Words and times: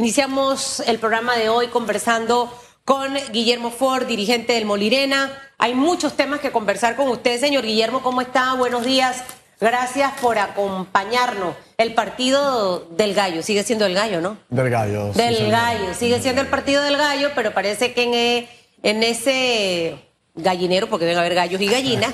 Iniciamos 0.00 0.80
el 0.80 0.98
programa 0.98 1.36
de 1.38 1.48
hoy 1.48 1.68
conversando 1.68 2.52
con 2.84 3.14
Guillermo 3.32 3.70
Ford, 3.70 4.04
dirigente 4.06 4.52
del 4.52 4.66
Molirena. 4.66 5.32
Hay 5.56 5.72
muchos 5.72 6.14
temas 6.18 6.40
que 6.40 6.52
conversar 6.52 6.96
con 6.96 7.08
usted, 7.08 7.40
señor 7.40 7.64
Guillermo. 7.64 8.02
¿Cómo 8.02 8.20
está? 8.20 8.52
Buenos 8.56 8.84
días. 8.84 9.24
Gracias 9.58 10.12
por 10.20 10.38
acompañarnos. 10.38 11.56
El 11.78 11.94
partido 11.94 12.80
del 12.90 13.14
gallo, 13.14 13.42
sigue 13.42 13.62
siendo 13.64 13.86
el 13.86 13.94
gallo, 13.94 14.20
¿no? 14.20 14.36
Del 14.50 14.68
gallo. 14.68 15.14
Del 15.14 15.50
gallo, 15.50 15.94
sigue 15.94 16.20
siendo 16.20 16.42
el 16.42 16.48
partido 16.48 16.82
del 16.82 16.98
gallo, 16.98 17.30
pero 17.34 17.54
parece 17.54 17.94
que 17.94 18.02
en, 18.02 18.12
e- 18.12 18.48
en 18.82 19.02
ese 19.02 19.96
gallinero, 20.34 20.90
porque 20.90 21.06
deben 21.06 21.20
haber 21.20 21.34
gallos 21.34 21.58
y 21.62 21.68
gallinas, 21.68 22.12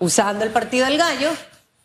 usando 0.00 0.44
el 0.44 0.50
partido 0.50 0.86
del 0.86 0.98
gallo, 0.98 1.30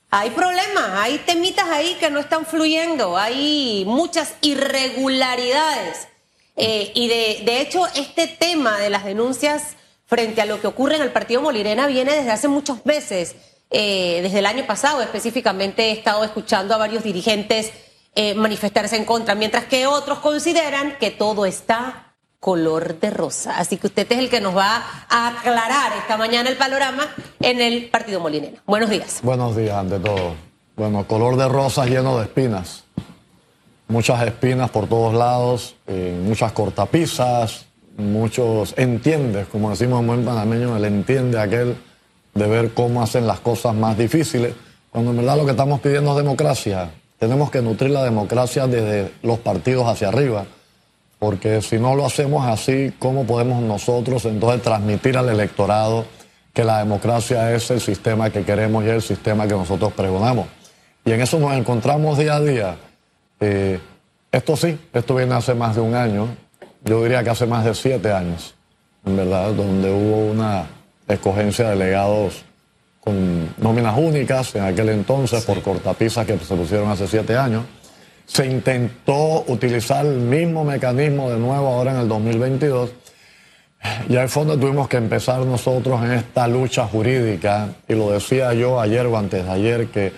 hay 0.10 0.30
problemas, 0.30 0.92
hay 0.94 1.18
temitas 1.20 1.68
ahí 1.70 1.96
que 2.00 2.10
no 2.10 2.20
están 2.20 2.46
fluyendo, 2.46 3.18
hay 3.18 3.84
muchas 3.86 4.36
irregularidades. 4.42 6.08
Eh, 6.56 6.92
y 6.96 7.08
de, 7.08 7.42
de 7.46 7.62
hecho, 7.62 7.86
este 7.96 8.28
tema 8.28 8.80
de 8.80 8.90
las 8.90 9.06
denuncias 9.06 9.76
frente 10.08 10.42
a 10.42 10.46
lo 10.46 10.60
que 10.60 10.68
ocurre 10.68 10.96
en 10.96 11.02
el 11.02 11.12
partido 11.12 11.42
Molirena 11.42 11.86
viene 11.86 12.14
desde 12.14 12.32
hace 12.32 12.48
muchos 12.48 12.86
meses. 12.86 13.36
Eh, 13.70 14.22
desde 14.24 14.40
el 14.40 14.46
año 14.46 14.66
pasado 14.66 15.02
específicamente 15.02 15.90
he 15.90 15.92
estado 15.92 16.24
escuchando 16.24 16.74
a 16.74 16.78
varios 16.78 17.04
dirigentes 17.04 17.74
eh, 18.16 18.34
manifestarse 18.34 18.96
en 18.96 19.04
contra, 19.04 19.36
mientras 19.36 19.66
que 19.66 19.86
otros 19.86 20.20
consideran 20.20 20.98
que 21.00 21.12
todo 21.12 21.46
está 21.46 22.07
color 22.40 23.00
de 23.00 23.10
rosa. 23.10 23.58
Así 23.58 23.78
que 23.78 23.88
usted 23.88 24.12
es 24.12 24.20
el 24.20 24.30
que 24.30 24.42
nos 24.42 24.56
va 24.56 24.84
a 25.10 25.28
aclarar 25.30 25.94
esta 25.98 26.18
mañana 26.18 26.50
el 26.50 26.58
panorama 26.58 27.08
en 27.40 27.62
el 27.62 27.90
partido 27.90 28.20
Molinero. 28.20 28.58
Buenos 28.66 28.90
días. 28.90 29.20
Buenos 29.24 29.56
días, 29.56 29.76
ante 29.76 30.00
todo. 30.00 30.36
Bueno, 30.76 31.08
color 31.08 31.38
de 31.38 31.48
rosa 31.48 31.86
lleno 31.86 32.18
de 32.18 32.26
espinas. 32.26 32.84
Muchas 33.88 34.22
espinas 34.28 34.70
por 34.70 34.88
todos 34.88 35.14
lados, 35.14 35.76
eh, 35.88 36.20
muchas 36.22 36.52
cortapisas, 36.52 37.66
muchos 37.98 38.74
entiendes, 38.78 39.48
como 39.48 39.70
decimos 39.70 40.02
en 40.02 40.08
buen 40.08 40.26
panameño, 40.26 40.76
el 40.76 40.86
entiende 40.86 41.40
aquel 41.40 41.78
de 42.34 42.48
ver 42.48 42.74
cómo 42.74 43.02
hacen 43.02 43.26
las 43.26 43.40
cosas 43.40 43.74
más 43.74 43.98
difíciles, 43.98 44.54
cuando 44.92 45.12
en 45.12 45.18
verdad 45.18 45.38
lo 45.38 45.46
que 45.46 45.52
estamos 45.52 45.80
pidiendo 45.80 46.12
es 46.12 46.18
democracia. 46.18 46.92
Tenemos 47.18 47.50
que 47.50 47.62
nutrir 47.62 47.92
la 47.92 48.04
democracia 48.04 48.68
desde 48.68 49.12
los 49.24 49.40
partidos 49.40 49.88
hacia 49.88 50.10
arriba, 50.10 50.46
porque 51.20 51.62
si 51.62 51.78
no 51.78 51.96
lo 51.96 52.06
hacemos 52.06 52.46
así, 52.46 52.94
¿cómo 53.00 53.26
podemos 53.26 53.62
nosotros 53.62 54.26
entonces 54.26 54.62
transmitir 54.62 55.18
al 55.18 55.30
electorado 55.30 56.06
que 56.54 56.64
la 56.64 56.80
democracia 56.80 57.54
es 57.54 57.70
el 57.72 57.82
sistema 57.82 58.30
que 58.30 58.44
queremos 58.44 58.84
y 58.84 58.88
es 58.88 58.94
el 58.94 59.02
sistema 59.02 59.48
que 59.48 59.54
nosotros 59.54 59.94
pregonamos? 59.94 60.48
Y 61.06 61.12
en 61.12 61.22
eso 61.22 61.40
nos 61.40 61.54
encontramos 61.54 62.18
día 62.18 62.36
a 62.36 62.42
día. 62.42 62.76
Eh, 63.40 63.80
esto 64.32 64.56
sí, 64.56 64.78
esto 64.94 65.16
viene 65.16 65.34
hace 65.34 65.54
más 65.54 65.76
de 65.76 65.82
un 65.82 65.96
año, 65.96 66.28
yo 66.84 67.02
diría 67.04 67.24
que 67.24 67.30
hace 67.30 67.46
más 67.46 67.66
de 67.66 67.74
siete 67.74 68.12
años, 68.12 68.54
en 69.06 69.18
verdad, 69.18 69.52
donde 69.54 69.90
hubo 69.90 70.32
una 70.32 70.68
escogencia 71.08 71.66
de 71.66 71.72
delegados 71.72 72.44
con 73.00 73.54
nóminas 73.58 73.98
únicas 73.98 74.54
en 74.56 74.64
aquel 74.64 74.90
entonces 74.90 75.46
por 75.46 75.62
cortapisas 75.62 76.26
que 76.26 76.38
se 76.38 76.56
pusieron 76.56 76.90
hace 76.90 77.08
siete 77.08 77.38
años. 77.38 77.64
Se 78.28 78.46
intentó 78.46 79.44
utilizar 79.48 80.06
el 80.06 80.18
mismo 80.18 80.64
mecanismo 80.64 81.32
de 81.32 81.40
nuevo 81.40 81.68
ahora 81.68 81.92
en 81.92 81.98
el 82.02 82.08
2022. 82.08 82.92
Y 84.10 84.16
al 84.18 84.30
fondo 84.30 84.58
tuvimos 84.58 84.88
que 84.88 84.98
empezar 84.98 85.40
nosotros 85.40 86.04
en 86.04 86.12
esta 86.12 86.48
lucha 86.48 86.86
jurídica, 86.88 87.70
y 87.88 87.94
lo 87.94 88.12
decía 88.12 88.54
yo 88.54 88.80
ayer 88.80 89.06
o 89.06 89.18
antes 89.18 89.46
de 89.46 89.52
ayer, 89.52 89.88
que 89.88 90.12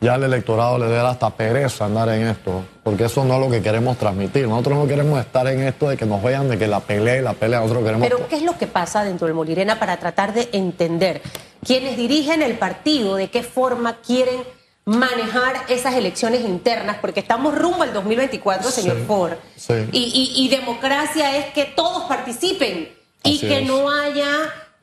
ya 0.00 0.14
al 0.14 0.24
electorado 0.24 0.78
le 0.78 0.86
dé 0.86 0.98
hasta 0.98 1.30
pereza 1.30 1.86
andar 1.86 2.08
en 2.10 2.26
esto, 2.28 2.62
porque 2.82 3.04
eso 3.04 3.24
no 3.24 3.34
es 3.34 3.40
lo 3.40 3.50
que 3.50 3.62
queremos 3.62 3.96
transmitir. 3.96 4.46
Nosotros 4.46 4.78
no 4.78 4.86
queremos 4.86 5.18
estar 5.18 5.46
en 5.48 5.62
esto 5.62 5.88
de 5.88 5.96
que 5.96 6.04
nos 6.04 6.22
vean 6.22 6.48
de 6.48 6.58
que 6.58 6.66
la 6.66 6.80
pelea 6.80 7.18
y 7.18 7.22
la 7.22 7.32
pelea, 7.32 7.60
nosotros 7.60 7.84
queremos... 7.84 8.06
Pero 8.06 8.28
¿qué 8.28 8.36
es 8.36 8.42
lo 8.42 8.56
que 8.58 8.66
pasa 8.66 9.04
dentro 9.04 9.26
del 9.26 9.34
Molirena 9.34 9.78
para 9.78 9.96
tratar 9.96 10.34
de 10.34 10.48
entender 10.52 11.22
quiénes 11.64 11.96
dirigen 11.96 12.42
el 12.42 12.58
partido, 12.58 13.16
de 13.16 13.28
qué 13.28 13.42
forma 13.42 13.96
quieren 14.06 14.40
manejar 14.86 15.56
esas 15.68 15.94
elecciones 15.94 16.40
internas? 16.42 16.96
Porque 17.00 17.20
estamos 17.20 17.54
rumbo 17.58 17.82
al 17.82 17.92
2024, 17.92 18.70
señor 18.70 18.96
Sí, 18.98 19.04
Ford. 19.06 19.32
sí. 19.56 19.74
Y, 19.92 19.98
y- 20.38 20.44
y 20.44 20.48
democracia 20.48 21.36
es 21.36 21.46
que 21.52 21.64
todos 21.64 22.04
participen 22.04 22.88
y 23.22 23.36
Así 23.36 23.46
que 23.46 23.58
es. 23.60 23.66
no 23.66 23.90
haya 23.90 24.30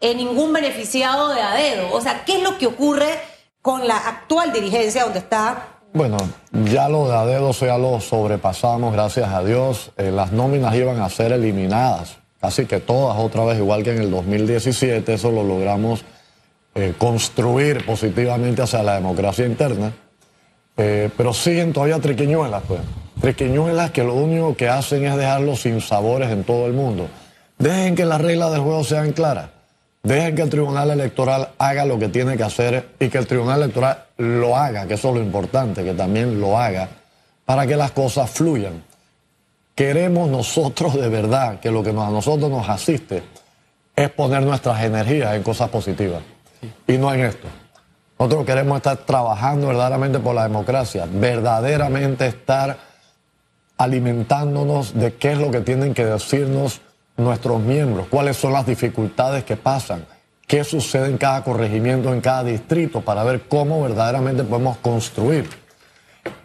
eh, 0.02 0.14
ningún 0.14 0.52
beneficiado 0.52 1.30
de 1.34 1.42
a 1.42 1.56
dedo. 1.56 1.94
O 1.94 2.02
sea, 2.02 2.26
¿qué 2.26 2.36
es 2.38 2.44
lo 2.44 2.58
que 2.58 2.68
ocurre 2.68 3.18
con 3.62 3.88
la 3.88 3.96
actual 3.98 4.52
dirigencia 4.52 5.04
donde 5.06 5.20
está 5.20 5.68
Bueno, 5.94 6.18
ya 6.52 6.90
lo 6.90 7.08
de 7.08 7.16
a 7.16 7.26
dedo 7.26 7.52
ya 7.54 7.78
lo 7.78 8.02
sobrepasamos, 8.02 8.92
gracias 8.94 9.30
a 9.32 9.42
Dios. 9.44 9.92
Eh, 9.98 10.12
las 10.12 10.34
nóminas 10.34 10.76
iban 10.76 11.00
a 11.00 11.10
ser 11.10 11.32
eliminadas, 11.32 12.18
casi 12.42 12.66
que 12.66 12.82
todas 12.82 13.18
otra 13.18 13.46
vez, 13.46 13.58
igual 13.60 13.84
que 13.84 13.92
en 13.92 14.02
el 14.02 14.12
2017, 14.12 15.14
eso 15.14 15.32
lo 15.32 15.44
logramos 15.44 16.02
eh, 16.76 16.96
construir 16.98 17.86
positivamente 17.86 18.64
hacia 18.64 18.82
la 18.82 18.96
democracia 18.96 19.46
interna. 19.46 19.94
Eh, 20.76 21.10
pero 21.16 21.32
siguen 21.34 21.72
todavía 21.72 22.00
triquiñuelas, 22.00 22.64
pues. 22.68 22.82
Triquiñuelas 23.22 23.92
que 23.92 24.04
lo 24.04 24.16
único 24.16 24.58
que 24.58 24.70
hacen 24.70 25.06
es 25.06 25.16
dejarlos 25.16 25.62
sin 25.62 25.82
sabores 25.82 26.32
en 26.32 26.44
todo 26.44 26.66
el 26.66 26.74
mundo. 26.74 27.08
Dejen 27.60 27.96
que 27.96 28.06
las 28.06 28.20
reglas 28.20 28.52
del 28.52 28.62
juego 28.62 28.84
sean 28.84 29.12
claras. 29.12 29.50
Dejen 30.02 30.36
que 30.36 30.42
el 30.42 30.50
Tribunal 30.50 30.90
Electoral 30.90 31.50
haga 31.60 31.86
lo 31.86 32.00
que 32.00 32.10
tiene 32.10 32.36
que 32.36 32.44
hacer 32.44 32.90
y 33.00 33.08
que 33.08 33.20
el 33.20 33.28
Tribunal 33.28 33.62
Electoral 33.62 34.06
lo 34.18 34.58
haga, 34.58 34.88
que 34.88 34.96
eso 34.96 35.10
es 35.10 35.16
lo 35.16 35.22
importante, 35.22 35.84
que 35.84 35.94
también 35.94 36.42
lo 36.42 36.58
haga, 36.58 36.90
para 37.46 37.68
que 37.68 37.78
las 37.78 37.92
cosas 37.92 38.30
fluyan. 38.32 38.84
Queremos 39.76 40.30
nosotros 40.30 40.96
de 40.96 41.08
verdad 41.08 41.60
que 41.60 41.72
lo 41.72 41.84
que 41.84 41.92
a 41.92 41.94
nosotros 41.94 42.50
nos 42.50 42.68
asiste 42.68 43.24
es 43.96 44.10
poner 44.10 44.42
nuestras 44.42 44.84
energías 44.84 45.36
en 45.36 45.44
cosas 45.44 45.70
positivas 45.70 46.22
y 46.88 46.98
no 46.98 47.14
en 47.14 47.22
esto. 47.22 47.48
Nosotros 48.20 48.46
queremos 48.46 48.78
estar 48.78 48.98
trabajando 48.98 49.68
verdaderamente 49.68 50.20
por 50.20 50.36
la 50.36 50.44
democracia, 50.44 51.08
verdaderamente 51.12 52.28
estar 52.28 52.78
alimentándonos 53.78 54.94
de 54.94 55.16
qué 55.16 55.34
es 55.34 55.38
lo 55.40 55.52
que 55.52 55.62
tienen 55.62 55.94
que 55.94 56.06
decirnos 56.06 56.82
nuestros 57.18 57.60
miembros, 57.60 58.08
cuáles 58.10 58.38
son 58.38 58.54
las 58.54 58.66
dificultades 58.66 59.44
que 59.44 59.58
pasan, 59.58 60.06
qué 60.48 60.64
sucede 60.64 61.08
en 61.08 61.18
cada 61.18 61.44
corregimiento, 61.44 62.14
en 62.14 62.22
cada 62.22 62.44
distrito, 62.44 63.02
para 63.02 63.24
ver 63.24 63.42
cómo 63.48 63.82
verdaderamente 63.82 64.44
podemos 64.44 64.78
construir. 64.78 65.63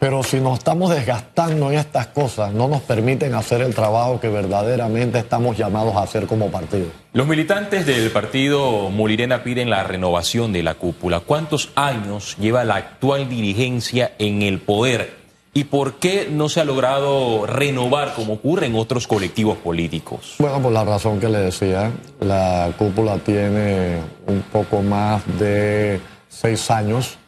Pero 0.01 0.23
si 0.23 0.41
nos 0.41 0.59
estamos 0.59 0.91
desgastando 0.91 1.71
en 1.71 1.79
estas 1.79 2.09
cosas, 2.09 2.53
no 2.53 2.69
nos 2.69 2.83
permiten 2.83 3.35
hacer 3.35 3.63
el 3.63 3.75
trabajo 3.75 4.21
que 4.21 4.29
verdaderamente 4.29 5.19
estamos 5.19 5.57
llamados 5.57 5.97
a 5.97 6.03
hacer 6.03 6.27
como 6.27 6.51
partido. 6.51 6.87
Los 7.13 7.27
militantes 7.27 7.85
del 7.87 8.11
partido 8.11 8.91
Molirena 8.91 9.43
piden 9.43 9.71
la 9.71 9.83
renovación 9.83 10.53
de 10.53 10.63
la 10.63 10.75
cúpula. 10.75 11.21
¿Cuántos 11.21 11.71
años 11.75 12.37
lleva 12.39 12.65
la 12.65 12.77
actual 12.77 13.29
dirigencia 13.29 14.13
en 14.19 14.43
el 14.43 14.61
poder? 14.61 15.19
¿Y 15.55 15.65
por 15.65 15.95
qué 15.95 16.29
no 16.31 16.49
se 16.49 16.61
ha 16.61 16.65
logrado 16.65 17.47
renovar 17.47 18.15
como 18.15 18.35
ocurre 18.35 18.67
en 18.67 18.77
otros 18.77 19.09
colectivos 19.09 19.59
políticos? 19.59 20.37
Bueno, 20.39 20.63
por 20.63 20.71
la 20.71 20.85
razón 20.85 21.19
que 21.19 21.29
le 21.29 21.39
decía, 21.39 21.91
la 22.21 22.71
cúpula 22.79 23.19
tiene 23.19 23.99
un 24.27 24.43
poco 24.53 24.83
más 24.83 25.23
de 25.39 26.01
seis 26.29 26.71
años, 26.71 27.19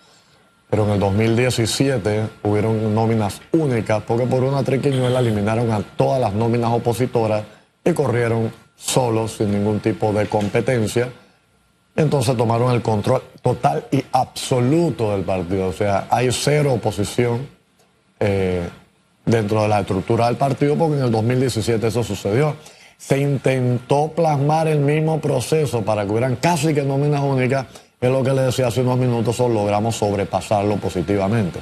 pero 0.71 0.85
en 0.85 0.91
el 0.91 1.01
2017 1.01 2.29
hubieron 2.45 2.95
nóminas 2.95 3.43
únicas 3.53 4.03
porque 4.05 4.25
por 4.25 4.45
una 4.45 4.63
triquiñuela 4.63 5.19
eliminaron 5.19 5.71
a 5.73 5.83
todas 5.83 6.21
las 6.21 6.33
nóminas 6.33 6.71
opositoras 6.71 7.43
y 7.85 7.93
corrieron 7.93 8.53
solos 8.77 9.33
sin 9.33 9.51
ningún 9.51 9.81
tipo 9.81 10.13
de 10.13 10.27
competencia. 10.27 11.11
Entonces 11.97 12.37
tomaron 12.37 12.73
el 12.73 12.83
control 12.83 13.23
total 13.43 13.85
y 13.91 14.03
absoluto 14.13 15.11
del 15.13 15.23
partido. 15.23 15.69
O 15.69 15.73
sea, 15.73 16.07
hay 16.09 16.31
cero 16.31 16.75
oposición 16.75 17.49
eh, 18.21 18.69
dentro 19.25 19.63
de 19.63 19.69
la 19.69 19.81
estructura 19.81 20.27
del 20.27 20.37
partido, 20.37 20.77
porque 20.77 20.99
en 20.99 21.05
el 21.05 21.11
2017 21.11 21.87
eso 21.87 22.05
sucedió. 22.05 22.57
Se 22.97 23.19
intentó 23.19 24.13
plasmar 24.13 24.69
el 24.69 24.81
mismo 24.81 25.21
proceso 25.21 25.83
para 25.83 26.05
que 26.05 26.11
hubieran 26.11 26.37
casi 26.37 26.75
que 26.75 26.83
nóminas 26.83 27.23
únicas, 27.23 27.67
que 28.01 28.07
es 28.07 28.13
lo 28.13 28.23
que 28.23 28.33
le 28.33 28.43
decía 28.43 28.69
hace 28.69 28.81
unos 28.81 28.97
minutos, 28.99 29.39
logramos 29.39 29.95
sobrepasarlo 29.97 30.77
positivamente. 30.77 31.61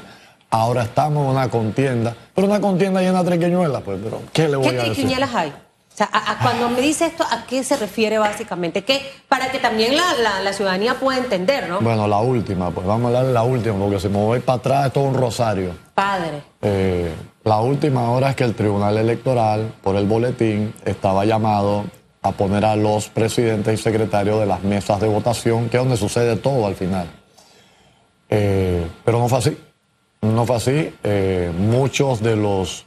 Ahora 0.50 0.84
estamos 0.84 1.24
en 1.24 1.30
una 1.32 1.48
contienda, 1.50 2.14
pero 2.34 2.46
una 2.46 2.60
contienda 2.60 3.00
llena 3.02 3.22
de 3.22 3.30
triquiñuelas, 3.30 3.82
pues, 3.82 3.98
pero 4.02 4.22
¿qué 4.32 4.48
le 4.48 4.56
voy 4.56 4.68
¿Qué 4.68 4.76
a 4.78 4.84
decir? 4.84 4.92
triquiñuelas 4.94 5.34
hay? 5.34 5.48
O 5.50 5.96
sea, 5.98 6.08
a- 6.12 6.30
a 6.32 6.38
cuando 6.38 6.68
me 6.70 6.80
dice 6.80 7.06
esto, 7.06 7.24
¿a 7.28 7.44
qué 7.44 7.64
se 7.64 7.76
refiere 7.76 8.18
básicamente? 8.18 8.84
¿Qué? 8.84 9.02
Para 9.28 9.50
que 9.50 9.58
también 9.58 9.96
la, 9.96 10.04
la- 10.22 10.40
la 10.40 10.52
ciudadanía 10.52 10.94
pueda 10.94 11.18
entender, 11.18 11.68
¿no? 11.68 11.80
Bueno, 11.80 12.06
la 12.06 12.18
última, 12.18 12.70
pues 12.70 12.86
vamos 12.86 13.06
a 13.06 13.08
hablar 13.08 13.26
de 13.26 13.32
la 13.32 13.42
última, 13.42 13.76
porque 13.76 13.98
si 13.98 14.08
me 14.08 14.18
voy 14.18 14.38
para 14.38 14.58
atrás 14.58 14.86
es 14.86 14.92
todo 14.92 15.04
un 15.04 15.14
rosario. 15.14 15.72
Padre. 15.94 16.40
Eh, 16.62 17.12
la 17.42 17.58
última 17.60 18.10
hora 18.12 18.30
es 18.30 18.36
que 18.36 18.44
el 18.44 18.54
Tribunal 18.54 18.96
Electoral, 18.96 19.72
por 19.82 19.96
el 19.96 20.06
boletín, 20.06 20.72
estaba 20.84 21.24
llamado 21.24 21.84
a 22.28 22.32
poner 22.32 22.64
a 22.64 22.76
los 22.76 23.08
presidentes 23.08 23.78
y 23.78 23.82
secretarios 23.82 24.40
de 24.40 24.46
las 24.46 24.62
mesas 24.62 25.00
de 25.00 25.08
votación, 25.08 25.68
que 25.68 25.76
es 25.76 25.82
donde 25.82 25.96
sucede 25.96 26.36
todo 26.36 26.66
al 26.66 26.74
final. 26.74 27.06
Eh, 28.30 28.86
pero 29.04 29.18
no 29.18 29.28
fue 29.28 29.38
así. 29.38 29.58
No 30.20 30.46
fue 30.46 30.56
así. 30.56 30.94
Eh, 31.02 31.52
muchos 31.56 32.22
de 32.22 32.36
los 32.36 32.84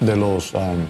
de 0.00 0.16
los 0.16 0.52
um, 0.54 0.86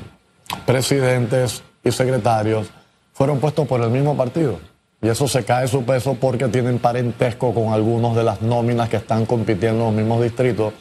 presidentes 0.66 1.62
y 1.84 1.92
secretarios 1.92 2.68
fueron 3.12 3.38
puestos 3.38 3.66
por 3.66 3.80
el 3.80 3.90
mismo 3.90 4.16
partido. 4.16 4.58
Y 5.00 5.08
eso 5.08 5.28
se 5.28 5.44
cae 5.44 5.68
su 5.68 5.84
peso 5.84 6.14
porque 6.14 6.48
tienen 6.48 6.78
parentesco 6.78 7.54
con 7.54 7.72
algunos 7.72 8.16
de 8.16 8.24
las 8.24 8.42
nóminas 8.42 8.88
que 8.88 8.96
están 8.96 9.26
compitiendo 9.26 9.80
en 9.80 9.86
los 9.86 9.94
mismos 9.94 10.22
distritos. 10.22 10.74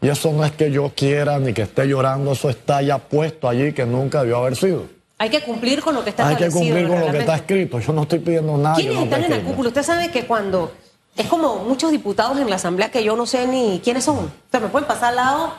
Y 0.00 0.08
eso 0.08 0.32
no 0.32 0.44
es 0.44 0.52
que 0.52 0.70
yo 0.70 0.92
quiera 0.94 1.38
ni 1.38 1.52
que 1.52 1.62
esté 1.62 1.86
llorando, 1.86 2.32
eso 2.32 2.50
está 2.50 2.82
ya 2.82 2.98
puesto 2.98 3.48
allí 3.48 3.72
que 3.72 3.86
nunca 3.86 4.20
debió 4.20 4.38
haber 4.38 4.54
sido. 4.54 4.84
Hay 5.18 5.30
que 5.30 5.42
cumplir 5.42 5.80
con 5.80 5.94
lo 5.94 6.02
que 6.02 6.10
está 6.10 6.28
Hay 6.28 6.36
que 6.36 6.46
establecido 6.46 6.74
cumplir 6.76 6.86
en 6.86 6.92
con 6.92 7.00
el 7.00 7.06
lo 7.06 7.12
que 7.12 7.18
está 7.20 7.36
escrito. 7.36 7.78
Yo 7.78 7.92
no 7.92 8.02
estoy 8.02 8.18
pidiendo 8.18 8.56
nada. 8.56 8.76
que 8.76 8.82
¿Quiénes 8.82 8.98
no 8.98 9.04
están 9.04 9.20
en 9.20 9.32
escrito. 9.32 9.48
cúpula? 9.50 9.68
Usted 9.68 9.82
sabe 9.82 10.10
que 10.10 10.26
cuando 10.26 10.72
es 11.16 11.26
como 11.28 11.56
muchos 11.56 11.90
diputados 11.90 12.38
en 12.38 12.50
la 12.50 12.56
asamblea 12.56 12.90
que 12.90 13.04
yo 13.04 13.16
no 13.16 13.26
sé 13.26 13.46
ni 13.46 13.80
quiénes 13.82 14.04
son. 14.04 14.16
O 14.18 14.30
sea, 14.50 14.60
me 14.60 14.68
pueden 14.68 14.88
pasar 14.88 15.10
al 15.10 15.16
lado 15.16 15.54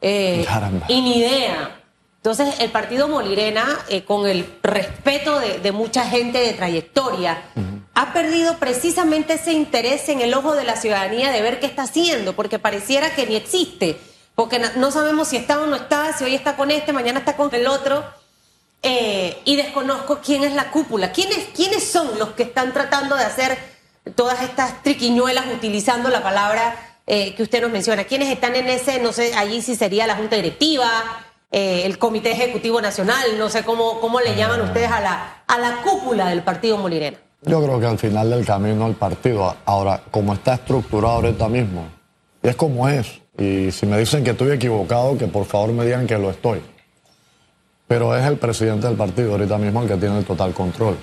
eh, 0.00 0.44
y 0.88 1.00
ni 1.00 1.18
idea. 1.18 1.80
Entonces, 2.16 2.58
el 2.58 2.70
partido 2.70 3.06
Molirena, 3.06 3.64
eh, 3.88 4.02
con 4.02 4.26
el 4.26 4.58
respeto 4.62 5.38
de, 5.38 5.58
de 5.60 5.70
mucha 5.70 6.04
gente 6.04 6.38
de 6.38 6.54
trayectoria, 6.54 7.40
ha 7.94 8.12
perdido 8.12 8.58
precisamente 8.58 9.34
ese 9.34 9.52
interés 9.52 10.08
en 10.08 10.20
el 10.20 10.34
ojo 10.34 10.54
de 10.54 10.64
la 10.64 10.74
ciudadanía 10.74 11.30
de 11.30 11.40
ver 11.40 11.60
qué 11.60 11.66
está 11.66 11.84
haciendo, 11.84 12.34
porque 12.34 12.58
pareciera 12.58 13.14
que 13.14 13.26
ni 13.26 13.36
existe, 13.36 13.96
porque 14.34 14.60
no 14.76 14.90
sabemos 14.90 15.28
si 15.28 15.36
está 15.36 15.60
o 15.60 15.66
no 15.66 15.76
está, 15.76 16.12
si 16.18 16.24
hoy 16.24 16.34
está 16.34 16.56
con 16.56 16.72
este, 16.72 16.92
mañana 16.92 17.20
está 17.20 17.36
con 17.36 17.54
el 17.54 17.68
otro. 17.68 18.04
Eh, 18.88 19.36
y 19.44 19.56
desconozco 19.56 20.20
quién 20.24 20.44
es 20.44 20.52
la 20.52 20.70
cúpula. 20.70 21.10
¿Quiénes, 21.10 21.48
¿Quiénes 21.56 21.82
son 21.82 22.20
los 22.20 22.30
que 22.30 22.44
están 22.44 22.72
tratando 22.72 23.16
de 23.16 23.24
hacer 23.24 23.58
todas 24.14 24.42
estas 24.42 24.80
triquiñuelas 24.84 25.46
utilizando 25.52 26.08
la 26.08 26.22
palabra 26.22 26.76
eh, 27.04 27.34
que 27.34 27.42
usted 27.42 27.60
nos 27.62 27.72
menciona? 27.72 28.04
¿Quiénes 28.04 28.28
están 28.28 28.54
en 28.54 28.68
ese, 28.68 29.00
no 29.00 29.12
sé, 29.12 29.34
allí 29.34 29.60
si 29.60 29.74
sería 29.74 30.06
la 30.06 30.14
Junta 30.14 30.36
Directiva, 30.36 30.88
eh, 31.50 31.82
el 31.84 31.98
Comité 31.98 32.30
Ejecutivo 32.30 32.80
Nacional, 32.80 33.36
no 33.36 33.48
sé 33.48 33.64
cómo, 33.64 34.00
cómo 34.00 34.20
le 34.20 34.36
llaman 34.36 34.60
ustedes 34.60 34.92
a 34.92 35.00
la, 35.00 35.42
a 35.48 35.58
la 35.58 35.82
cúpula 35.82 36.28
del 36.28 36.42
Partido 36.42 36.78
Molirena? 36.78 37.18
Yo 37.42 37.60
creo 37.64 37.80
que 37.80 37.86
al 37.86 37.98
final 37.98 38.30
del 38.30 38.46
camino 38.46 38.86
el 38.86 38.94
partido, 38.94 39.56
ahora, 39.64 40.00
como 40.12 40.32
está 40.32 40.54
estructurado 40.54 41.16
ahorita 41.16 41.48
mismo, 41.48 41.88
es 42.40 42.54
como 42.54 42.88
es. 42.88 43.20
Y 43.36 43.72
si 43.72 43.84
me 43.84 43.98
dicen 43.98 44.22
que 44.22 44.30
estoy 44.30 44.52
equivocado, 44.52 45.18
que 45.18 45.26
por 45.26 45.44
favor 45.44 45.72
me 45.72 45.84
digan 45.84 46.06
que 46.06 46.16
lo 46.16 46.30
estoy. 46.30 46.62
Pero 47.88 48.16
es 48.16 48.24
el 48.26 48.36
presidente 48.38 48.86
del 48.86 48.96
partido 48.96 49.32
ahorita 49.32 49.58
mismo 49.58 49.82
el 49.82 49.88
que 49.88 49.96
tiene 49.96 50.18
el 50.18 50.24
total 50.24 50.52
control. 50.52 50.96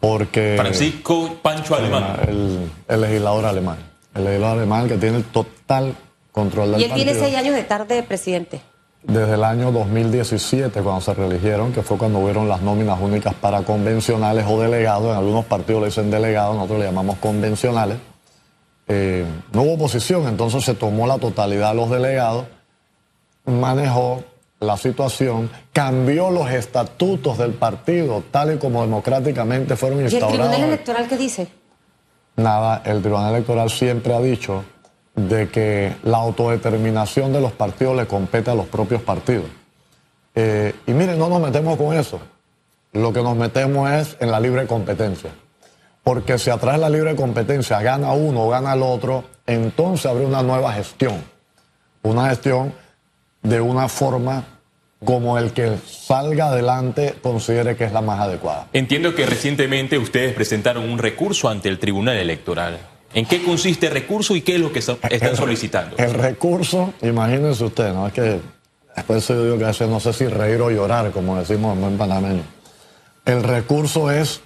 Porque 0.00 0.56
Francisco 0.58 1.36
Pancho 1.42 1.76
Alemán. 1.76 2.16
el, 2.28 2.70
el 2.88 3.00
legislador 3.00 3.44
alemán, 3.46 3.78
el 4.14 4.24
legislador 4.24 4.58
alemán 4.58 4.82
el 4.82 4.88
que 4.88 4.96
tiene 4.96 5.16
el 5.18 5.24
total 5.24 5.94
control 6.32 6.72
del 6.72 6.80
Y 6.80 6.84
él 6.84 6.90
partido. 6.90 7.12
tiene 7.12 7.26
seis 7.26 7.36
años 7.36 7.54
de 7.54 7.60
estar 7.60 7.86
de 7.86 8.02
presidente. 8.02 8.60
Desde 9.02 9.34
el 9.34 9.44
año 9.44 9.70
2017, 9.70 10.80
cuando 10.80 11.00
se 11.02 11.12
reeligieron, 11.14 11.72
que 11.72 11.82
fue 11.82 11.98
cuando 11.98 12.18
hubieron 12.20 12.48
las 12.48 12.62
nóminas 12.62 12.98
únicas 13.00 13.34
para 13.34 13.62
convencionales 13.62 14.46
o 14.48 14.60
delegados, 14.60 15.10
en 15.12 15.16
algunos 15.18 15.44
partidos 15.44 15.82
le 15.82 15.88
dicen 15.88 16.10
delegados, 16.10 16.54
nosotros 16.56 16.78
le 16.80 16.86
llamamos 16.86 17.18
convencionales, 17.18 17.98
eh, 18.88 19.24
no 19.52 19.62
hubo 19.62 19.74
oposición, 19.74 20.26
entonces 20.26 20.64
se 20.64 20.74
tomó 20.74 21.06
la 21.06 21.18
totalidad 21.18 21.70
de 21.70 21.76
los 21.76 21.90
delegados, 21.90 22.46
manejó 23.46 24.24
la 24.66 24.76
situación, 24.76 25.50
cambió 25.72 26.30
los 26.30 26.50
estatutos 26.50 27.38
del 27.38 27.52
partido, 27.52 28.22
tal 28.30 28.54
y 28.54 28.58
como 28.58 28.82
democráticamente 28.82 29.76
fueron 29.76 29.98
¿Y 29.98 30.06
el 30.06 30.12
instaurados. 30.12 30.38
Tribunal 30.38 30.68
Electoral 30.68 31.08
qué 31.08 31.16
dice? 31.16 31.48
Nada, 32.36 32.82
el 32.84 33.00
Tribunal 33.00 33.34
Electoral 33.34 33.70
siempre 33.70 34.14
ha 34.14 34.20
dicho 34.20 34.64
de 35.14 35.48
que 35.48 35.94
la 36.02 36.18
autodeterminación 36.18 37.32
de 37.32 37.40
los 37.40 37.52
partidos 37.52 37.96
le 37.96 38.06
compete 38.06 38.50
a 38.50 38.54
los 38.54 38.66
propios 38.66 39.02
partidos. 39.02 39.46
Eh, 40.34 40.74
y 40.86 40.92
miren, 40.92 41.18
no 41.18 41.28
nos 41.28 41.40
metemos 41.40 41.76
con 41.76 41.96
eso. 41.96 42.20
Lo 42.92 43.12
que 43.12 43.22
nos 43.22 43.36
metemos 43.36 43.90
es 43.90 44.16
en 44.20 44.30
la 44.30 44.40
libre 44.40 44.66
competencia. 44.66 45.30
Porque 46.02 46.38
si 46.38 46.50
atrás 46.50 46.74
de 46.74 46.80
la 46.80 46.90
libre 46.90 47.16
competencia 47.16 47.80
gana 47.80 48.12
uno 48.12 48.44
o 48.44 48.50
gana 48.50 48.74
el 48.74 48.82
otro, 48.82 49.24
entonces 49.46 50.06
habrá 50.06 50.26
una 50.26 50.42
nueva 50.42 50.72
gestión. 50.72 51.22
Una 52.02 52.28
gestión 52.28 52.74
de 53.42 53.60
una 53.60 53.88
forma 53.88 54.44
como 55.04 55.38
el 55.38 55.52
que 55.52 55.76
salga 55.86 56.48
adelante 56.48 57.14
considere 57.22 57.76
que 57.76 57.84
es 57.84 57.92
la 57.92 58.00
más 58.00 58.20
adecuada. 58.20 58.68
Entiendo 58.72 59.14
que 59.14 59.26
recientemente 59.26 59.98
ustedes 59.98 60.34
presentaron 60.34 60.88
un 60.88 60.98
recurso 60.98 61.48
ante 61.48 61.68
el 61.68 61.78
Tribunal 61.78 62.16
Electoral. 62.16 62.78
¿En 63.12 63.26
qué 63.26 63.42
consiste 63.44 63.86
el 63.86 63.92
recurso 63.92 64.34
y 64.34 64.40
qué 64.42 64.54
es 64.56 64.60
lo 64.60 64.72
que 64.72 64.80
están 64.80 64.98
El- 65.10 65.36
solicitando? 65.36 65.96
El 65.98 66.14
recurso, 66.14 66.94
imagínense 67.02 67.62
usted, 67.64 67.92
¿no? 67.92 68.06
Es 68.08 68.12
que 68.12 68.40
después 68.96 69.28
yo 69.28 69.44
digo 69.44 69.58
que 69.58 69.64
a 69.64 69.68
veces 69.68 69.88
no 69.88 70.00
sé 70.00 70.12
si 70.12 70.26
reír 70.26 70.60
o 70.60 70.70
llorar, 70.70 71.10
como 71.12 71.36
decimos 71.38 71.74
en 71.74 71.80
buen 71.80 71.96
panameño. 71.98 72.42
El 73.24 73.42
recurso 73.44 74.10
es, 74.10 74.40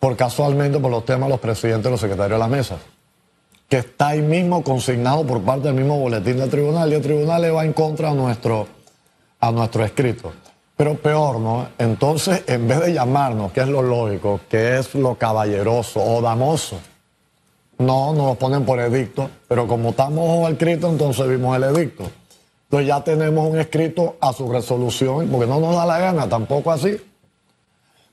por 0.00 0.16
casualmente, 0.16 0.78
por 0.80 0.90
los 0.90 1.04
temas 1.04 1.28
de 1.28 1.30
los 1.30 1.40
presidentes 1.40 1.86
y 1.88 1.90
los 1.92 2.00
secretarios 2.00 2.36
de 2.36 2.38
las 2.40 2.50
mesas, 2.50 2.78
que 3.68 3.78
está 3.78 4.08
ahí 4.08 4.20
mismo 4.20 4.62
consignado 4.64 5.24
por 5.24 5.40
parte 5.42 5.68
del 5.68 5.76
mismo 5.76 5.98
boletín 5.98 6.36
del 6.38 6.50
tribunal 6.50 6.90
y 6.92 6.96
el 6.96 7.02
tribunal 7.02 7.40
le 7.40 7.50
va 7.50 7.64
en 7.64 7.72
contra 7.72 8.10
a 8.10 8.14
nuestro, 8.14 8.66
a 9.42 9.50
nuestro 9.50 9.84
escrito. 9.84 10.32
Pero 10.76 10.94
peor, 10.94 11.38
¿no? 11.40 11.68
Entonces, 11.76 12.44
en 12.46 12.66
vez 12.66 12.80
de 12.80 12.94
llamarnos, 12.94 13.52
que 13.52 13.60
es 13.60 13.68
lo 13.68 13.82
lógico, 13.82 14.40
que 14.48 14.78
es 14.78 14.94
lo 14.94 15.16
caballeroso 15.16 16.00
o 16.02 16.22
damoso, 16.22 16.78
no, 17.78 18.14
nos 18.14 18.26
lo 18.26 18.34
ponen 18.36 18.64
por 18.64 18.78
edicto, 18.78 19.28
pero 19.48 19.66
como 19.66 19.90
estamos 19.90 20.46
al 20.46 20.52
escrito, 20.52 20.88
entonces 20.88 21.28
vimos 21.28 21.56
el 21.56 21.64
edicto. 21.64 22.04
Entonces 22.64 22.86
ya 22.86 23.02
tenemos 23.02 23.50
un 23.50 23.58
escrito 23.58 24.16
a 24.20 24.32
su 24.32 24.50
resolución, 24.50 25.28
porque 25.28 25.46
no 25.46 25.60
nos 25.60 25.74
da 25.74 25.86
la 25.86 25.98
gana, 25.98 26.28
tampoco 26.28 26.70
así. 26.70 26.96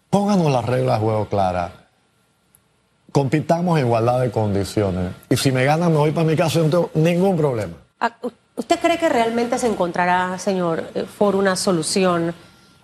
Pónganos 0.09 0.51
las 0.51 0.65
reglas 0.65 0.99
de 0.99 1.05
juego 1.05 1.25
claras. 1.27 1.71
Compitamos 3.11 3.79
en 3.79 3.85
igualdad 3.85 4.19
de 4.21 4.31
condiciones. 4.31 5.13
Y 5.29 5.37
si 5.37 5.51
me 5.51 5.63
ganan, 5.63 5.91
me 5.91 5.99
voy 5.99 6.11
para 6.11 6.25
mi 6.25 6.35
casa, 6.35 6.59
no 6.59 6.69
tengo 6.69 6.91
ningún 6.95 7.37
problema. 7.37 7.73
¿Usted 8.59 8.77
cree 8.81 8.97
que 8.97 9.07
realmente 9.07 9.57
se 9.57 9.67
encontrará, 9.67 10.38
señor 10.38 10.89
eh, 10.94 11.06
Ford, 11.06 11.35
una 11.35 11.56
solución? 11.56 12.35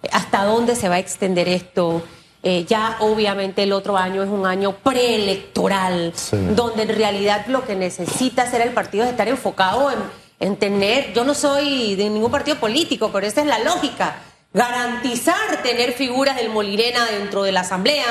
Eh, 0.01 0.07
¿Hasta 0.13 0.45
dónde 0.45 0.73
se 0.73 0.87
va 0.87 0.95
a 0.95 0.99
extender 0.99 1.49
esto? 1.49 2.01
Eh, 2.43 2.63
ya 2.65 2.95
obviamente 3.01 3.63
el 3.63 3.73
otro 3.73 3.97
año 3.97 4.23
es 4.23 4.29
un 4.29 4.45
año 4.45 4.71
preelectoral, 4.77 6.13
Sí. 6.15 6.37
donde 6.51 6.83
en 6.83 6.95
realidad 6.95 7.45
lo 7.47 7.65
que 7.65 7.75
necesita 7.75 8.43
hacer 8.43 8.61
el 8.61 8.69
partido 8.69 9.03
es 9.03 9.09
estar 9.09 9.27
enfocado 9.27 9.91
en, 9.91 9.97
en 10.39 10.55
tener, 10.55 11.11
yo 11.11 11.25
no 11.25 11.33
soy 11.33 11.95
de 11.95 12.09
ningún 12.09 12.31
partido 12.31 12.55
político, 12.57 13.09
pero 13.11 13.27
esa 13.27 13.41
es 13.41 13.47
la 13.47 13.59
lógica, 13.59 14.15
garantizar 14.53 15.61
tener 15.61 15.91
figuras 15.91 16.37
del 16.37 16.47
Molirena 16.51 17.05
dentro 17.07 17.43
de 17.43 17.51
la 17.51 17.61
asamblea, 17.61 18.05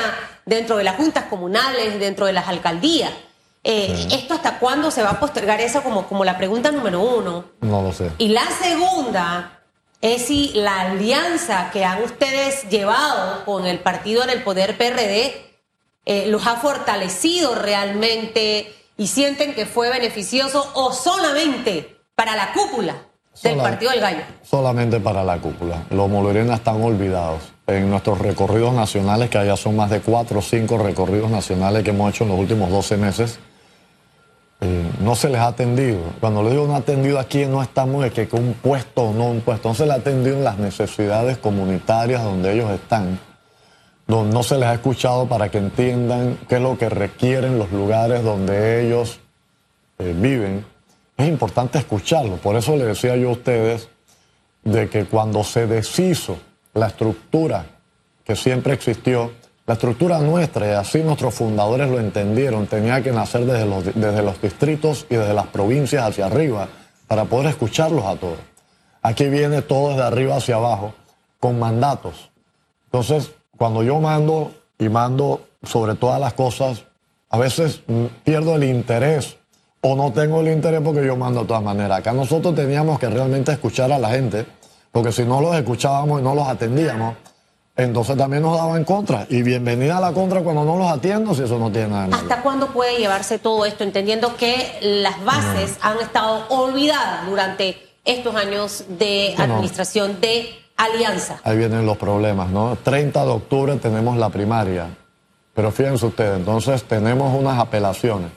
dentro 0.45 0.77
de 0.77 0.83
las 0.83 0.97
juntas 0.97 1.23
comunales, 1.31 1.99
dentro 1.99 2.27
de 2.27 2.33
las 2.33 2.47
alcaldías. 2.47 3.09
Eh, 3.67 4.07
¿Esto 4.11 4.35
hasta 4.35 4.59
cuándo 4.59 4.91
se 4.91 5.01
va 5.01 5.09
a 5.09 5.19
postergar 5.19 5.59
eso 5.59 5.81
como, 5.81 6.07
como 6.07 6.23
la 6.23 6.37
pregunta 6.37 6.71
número 6.71 7.01
uno? 7.01 7.45
No 7.61 7.81
lo 7.81 7.91
sé. 7.91 8.11
Y 8.19 8.27
la 8.27 8.43
segunda 8.61 9.59
es 10.01 10.27
si 10.27 10.51
la 10.53 10.81
alianza 10.81 11.71
que 11.73 11.83
han 11.83 12.03
ustedes 12.03 12.69
llevado 12.69 13.43
con 13.43 13.65
el 13.65 13.79
partido 13.79 14.23
en 14.23 14.29
el 14.29 14.43
poder 14.43 14.77
PRD 14.77 15.33
eh, 16.05 16.27
los 16.27 16.45
ha 16.45 16.57
fortalecido 16.57 17.55
realmente 17.55 18.71
y 18.97 19.07
sienten 19.07 19.55
que 19.55 19.65
fue 19.65 19.89
beneficioso 19.89 20.69
o 20.75 20.93
solamente 20.93 21.97
para 22.13 22.35
la 22.35 22.53
cúpula 22.53 22.93
del 23.41 23.53
Sola- 23.53 23.63
Partido 23.63 23.91
del 23.91 23.99
Gallo. 24.01 24.21
Solamente 24.43 24.99
para 24.99 25.23
la 25.23 25.37
cúpula. 25.39 25.83
Los 25.89 26.07
molirenas 26.07 26.59
están 26.59 26.81
olvidados. 26.83 27.41
En 27.67 27.89
nuestros 27.89 28.19
recorridos 28.19 28.73
nacionales, 28.75 29.31
que 29.31 29.39
allá 29.39 29.57
son 29.57 29.75
más 29.75 29.89
de 29.89 29.99
cuatro 30.01 30.37
o 30.37 30.41
cinco 30.43 30.77
recorridos 30.77 31.31
nacionales 31.31 31.83
que 31.83 31.89
hemos 31.89 32.11
hecho 32.13 32.23
en 32.25 32.29
los 32.29 32.39
últimos 32.39 32.69
12 32.69 32.97
meses, 32.97 33.39
no 34.99 35.15
se 35.15 35.29
les 35.29 35.39
ha 35.39 35.47
atendido. 35.47 35.99
Cuando 36.19 36.43
le 36.43 36.51
digo 36.51 36.67
no 36.67 36.75
atendido 36.75 37.19
aquí, 37.19 37.45
no 37.45 37.61
estamos 37.61 38.03
de 38.03 38.11
que, 38.11 38.27
que 38.27 38.35
un 38.35 38.53
puesto 38.53 39.03
o 39.03 39.13
no 39.13 39.25
un 39.25 39.41
puesto. 39.41 39.69
No 39.69 39.75
se 39.75 39.85
les 39.85 39.95
ha 39.95 39.97
atendido 39.97 40.37
en 40.37 40.43
las 40.43 40.57
necesidades 40.57 41.37
comunitarias 41.37 42.23
donde 42.23 42.53
ellos 42.53 42.71
están, 42.71 43.19
donde 44.07 44.33
no 44.33 44.43
se 44.43 44.57
les 44.57 44.65
ha 44.65 44.73
escuchado 44.73 45.27
para 45.27 45.49
que 45.49 45.57
entiendan 45.57 46.37
qué 46.47 46.55
es 46.55 46.61
lo 46.61 46.77
que 46.77 46.89
requieren 46.89 47.57
los 47.57 47.71
lugares 47.71 48.23
donde 48.23 48.85
ellos 48.85 49.19
eh, 49.99 50.13
viven. 50.15 50.65
Es 51.17 51.27
importante 51.27 51.77
escucharlo. 51.77 52.35
Por 52.37 52.55
eso 52.55 52.75
le 52.75 52.85
decía 52.85 53.15
yo 53.15 53.29
a 53.29 53.33
ustedes 53.33 53.89
de 54.63 54.89
que 54.89 55.05
cuando 55.05 55.43
se 55.43 55.67
deshizo 55.67 56.37
la 56.73 56.87
estructura 56.87 57.65
que 58.25 58.35
siempre 58.35 58.73
existió, 58.73 59.31
la 59.67 59.73
estructura 59.73 60.19
nuestra, 60.19 60.67
y 60.67 60.71
así 60.71 61.01
nuestros 61.01 61.33
fundadores 61.33 61.89
lo 61.89 61.99
entendieron, 61.99 62.67
tenía 62.67 63.01
que 63.01 63.11
nacer 63.11 63.45
desde 63.45 63.65
los, 63.65 63.83
desde 63.83 64.21
los 64.21 64.39
distritos 64.41 65.07
y 65.09 65.15
desde 65.15 65.33
las 65.33 65.47
provincias 65.47 66.03
hacia 66.07 66.27
arriba 66.27 66.67
para 67.07 67.25
poder 67.25 67.47
escucharlos 67.47 68.05
a 68.05 68.15
todos. 68.15 68.37
Aquí 69.01 69.25
viene 69.25 69.61
todo 69.61 69.89
desde 69.89 70.03
arriba 70.03 70.35
hacia 70.35 70.55
abajo, 70.55 70.93
con 71.39 71.59
mandatos. 71.59 72.31
Entonces, 72.85 73.31
cuando 73.57 73.83
yo 73.83 73.99
mando 73.99 74.51
y 74.77 74.89
mando 74.89 75.47
sobre 75.63 75.95
todas 75.95 76.19
las 76.19 76.33
cosas, 76.33 76.83
a 77.29 77.37
veces 77.37 77.81
pierdo 78.23 78.55
el 78.55 78.63
interés 78.63 79.37
o 79.81 79.95
no 79.95 80.11
tengo 80.11 80.41
el 80.41 80.47
interés 80.47 80.81
porque 80.81 81.05
yo 81.05 81.15
mando 81.15 81.41
de 81.41 81.47
todas 81.47 81.63
maneras. 81.63 81.99
Acá 81.99 82.13
nosotros 82.13 82.55
teníamos 82.55 82.99
que 82.99 83.09
realmente 83.09 83.51
escuchar 83.51 83.91
a 83.91 83.99
la 83.99 84.09
gente, 84.09 84.45
Porque 84.91 85.11
si 85.11 85.23
no 85.23 85.41
los 85.41 85.55
escuchábamos 85.55 86.21
y 86.21 86.23
no 86.23 86.33
los 86.33 86.47
atendíamos, 86.47 87.15
entonces 87.75 88.17
también 88.17 88.41
nos 88.41 88.57
daban 88.57 88.83
contra. 88.85 89.25
Y 89.29 89.41
bienvenida 89.41 89.97
a 89.97 90.01
la 90.01 90.13
contra 90.13 90.41
cuando 90.41 90.63
no 90.63 90.77
los 90.77 90.89
atiendo, 90.89 91.33
si 91.35 91.43
eso 91.43 91.59
no 91.59 91.71
tiene 91.71 91.89
nada 91.89 92.07
de. 92.07 92.13
¿Hasta 92.15 92.41
cuándo 92.41 92.67
puede 92.67 92.97
llevarse 92.97 93.37
todo 93.37 93.65
esto, 93.65 93.83
entendiendo 93.83 94.35
que 94.37 94.79
las 94.81 95.23
bases 95.23 95.77
han 95.81 95.99
estado 95.99 96.45
olvidadas 96.49 97.27
durante 97.27 97.77
estos 98.05 98.35
años 98.35 98.85
de 98.87 99.35
administración 99.37 100.21
de 100.21 100.49
alianza? 100.77 101.39
Ahí 101.43 101.57
vienen 101.57 101.85
los 101.85 101.97
problemas, 101.97 102.49
¿no? 102.49 102.77
30 102.81 103.25
de 103.25 103.31
octubre 103.31 103.75
tenemos 103.75 104.17
la 104.17 104.29
primaria. 104.29 104.87
Pero 105.53 105.71
fíjense 105.71 106.05
ustedes, 106.05 106.37
entonces 106.37 106.83
tenemos 106.83 107.37
unas 107.37 107.59
apelaciones. 107.59 108.29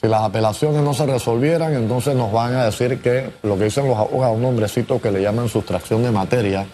Si 0.00 0.08
las 0.08 0.22
apelaciones 0.22 0.82
no 0.82 0.94
se 0.94 1.06
resolvieran, 1.06 1.74
entonces 1.74 2.16
nos 2.16 2.32
van 2.32 2.54
a 2.54 2.64
decir 2.64 3.00
que 3.00 3.30
lo 3.42 3.56
que 3.56 3.64
dicen 3.64 3.86
los 3.86 3.96
abogados, 3.96 4.36
un 4.36 4.42
nombrecito 4.42 5.00
que 5.00 5.12
le 5.12 5.22
llaman 5.22 5.48
sustracción 5.48 6.02
de 6.02 6.10
materia. 6.10 6.66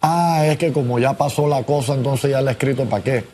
Ah, 0.00 0.44
es 0.46 0.58
que 0.58 0.72
como 0.72 0.98
ya 0.98 1.14
pasó 1.14 1.48
la 1.48 1.62
cosa, 1.64 1.94
entonces 1.94 2.30
ya 2.30 2.40
le 2.40 2.48
he 2.50 2.52
escrito 2.52 2.84
para 2.84 3.02
qué. 3.02 3.24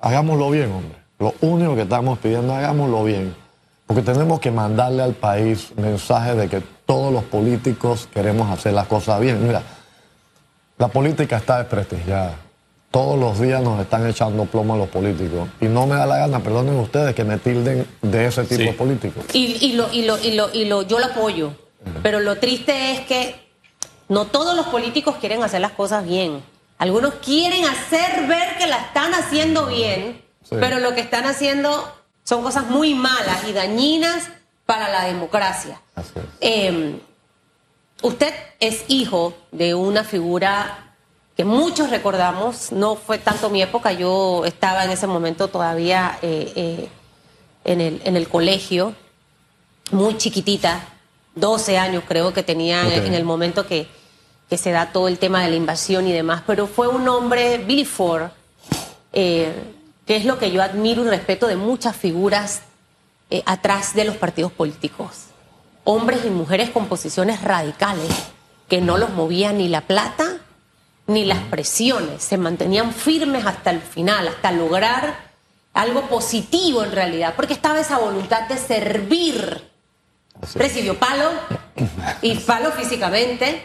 Hagámoslo 0.00 0.50
bien, 0.50 0.70
hombre. 0.72 0.98
Lo 1.18 1.34
único 1.40 1.74
que 1.74 1.82
estamos 1.82 2.18
pidiendo, 2.18 2.54
hagámoslo 2.54 3.04
bien. 3.04 3.34
Porque 3.86 4.02
tenemos 4.02 4.40
que 4.40 4.50
mandarle 4.50 5.02
al 5.02 5.14
país 5.14 5.68
mensaje 5.76 6.34
de 6.34 6.48
que 6.48 6.60
todos 6.84 7.12
los 7.12 7.22
políticos 7.24 8.08
queremos 8.12 8.50
hacer 8.50 8.72
las 8.74 8.86
cosas 8.86 9.20
bien. 9.20 9.46
Mira, 9.46 9.62
la 10.78 10.88
política 10.88 11.36
está 11.38 11.58
desprestigiada. 11.58 12.34
Todos 12.90 13.18
los 13.18 13.40
días 13.40 13.62
nos 13.62 13.80
están 13.80 14.06
echando 14.06 14.44
plomo 14.44 14.74
a 14.74 14.76
los 14.76 14.88
políticos. 14.88 15.48
Y 15.60 15.66
no 15.66 15.86
me 15.86 15.96
da 15.96 16.06
la 16.06 16.18
gana, 16.18 16.40
perdonen 16.40 16.76
ustedes, 16.78 17.14
que 17.14 17.24
me 17.24 17.38
tilden 17.38 17.86
de 18.02 18.26
ese 18.26 18.42
tipo 18.42 18.56
Sí. 18.60 18.64
de 18.66 18.72
políticos. 18.72 19.24
Y, 19.32 19.56
y 19.66 19.72
lo, 19.74 19.92
y, 19.92 20.02
lo, 20.04 20.18
y, 20.18 20.32
lo, 20.32 20.52
y 20.52 20.64
lo, 20.66 20.82
yo 20.82 20.98
lo 20.98 21.06
apoyo. 21.06 21.52
Pero 22.02 22.20
lo 22.20 22.36
triste 22.38 22.92
es 22.92 23.00
que 23.02 23.45
no 24.08 24.26
todos 24.26 24.56
los 24.56 24.66
políticos 24.66 25.16
quieren 25.20 25.42
hacer 25.42 25.60
las 25.60 25.72
cosas 25.72 26.04
bien. 26.04 26.42
Algunos 26.78 27.14
quieren 27.14 27.64
hacer 27.64 28.26
ver 28.26 28.56
que 28.58 28.66
la 28.66 28.76
están 28.78 29.14
haciendo 29.14 29.66
bien, 29.66 30.22
Sí. 30.42 30.56
pero 30.60 30.78
lo 30.78 30.94
que 30.94 31.00
están 31.00 31.24
haciendo 31.26 31.90
son 32.24 32.42
cosas 32.42 32.68
muy 32.70 32.94
malas 32.94 33.44
y 33.48 33.52
dañinas 33.52 34.28
para 34.64 34.88
la 34.88 35.04
democracia. 35.04 35.80
Así 35.94 36.10
es. 36.16 36.24
Eh, 36.40 37.00
usted 38.02 38.32
es 38.60 38.84
hijo 38.88 39.34
de 39.52 39.74
una 39.74 40.04
figura 40.04 40.92
que 41.36 41.44
muchos 41.44 41.90
recordamos, 41.90 42.72
no 42.72 42.94
fue 42.96 43.18
tanto 43.18 43.50
mi 43.50 43.60
época, 43.62 43.92
yo 43.92 44.44
estaba 44.44 44.84
en 44.84 44.90
ese 44.90 45.06
momento 45.06 45.48
todavía 45.48 46.18
eh, 46.22 46.52
eh, 46.56 46.88
en, 47.64 47.80
el, 47.80 48.00
en 48.04 48.16
el 48.16 48.28
colegio, 48.28 48.94
muy 49.90 50.16
chiquitita, 50.16 50.80
12 51.36 51.78
años 51.78 52.02
creo 52.08 52.32
que 52.32 52.42
tenía 52.42 52.82
en- 52.92 53.14
el 53.14 53.24
momento 53.24 53.66
que, 53.66 53.86
que 54.50 54.58
se 54.58 54.70
da 54.72 54.92
todo 54.92 55.06
el 55.08 55.18
tema 55.18 55.42
de 55.44 55.50
la 55.50 55.56
invasión 55.56 56.06
y 56.08 56.12
demás, 56.12 56.42
pero 56.46 56.66
fue 56.66 56.88
un 56.88 57.08
hombre, 57.08 57.58
Billy 57.58 57.84
Ford, 57.84 58.30
eh, 59.12 59.52
que 60.06 60.16
es 60.16 60.24
lo 60.24 60.38
que 60.38 60.50
yo 60.50 60.62
admiro 60.62 61.04
y 61.04 61.08
respeto 61.08 61.46
de 61.46 61.56
muchas 61.56 61.94
figuras 61.96 62.62
eh, 63.30 63.42
atrás 63.46 63.94
de 63.94 64.04
los 64.04 64.16
partidos 64.16 64.52
políticos. 64.52 65.26
Hombres 65.84 66.20
y 66.24 66.30
mujeres 66.30 66.70
con 66.70 66.86
posiciones 66.86 67.42
radicales 67.42 68.10
que 68.68 68.80
no 68.80 68.98
los 68.98 69.10
movía 69.10 69.52
ni 69.52 69.68
la 69.68 69.82
plata 69.82 70.38
ni 71.08 71.24
las 71.24 71.38
presiones, 71.38 72.22
se 72.24 72.36
mantenían 72.36 72.92
firmes 72.92 73.46
hasta 73.46 73.70
el 73.70 73.80
final, 73.80 74.26
hasta 74.26 74.50
lograr 74.50 75.26
algo 75.72 76.02
positivo 76.08 76.82
en 76.82 76.90
realidad, 76.90 77.34
porque 77.36 77.52
estaba 77.52 77.78
esa 77.78 77.98
voluntad 77.98 78.48
de 78.48 78.56
servir. 78.58 79.62
Recibió 80.54 80.98
palo 80.98 81.30
y 82.22 82.36
palo 82.36 82.70
físicamente, 82.72 83.62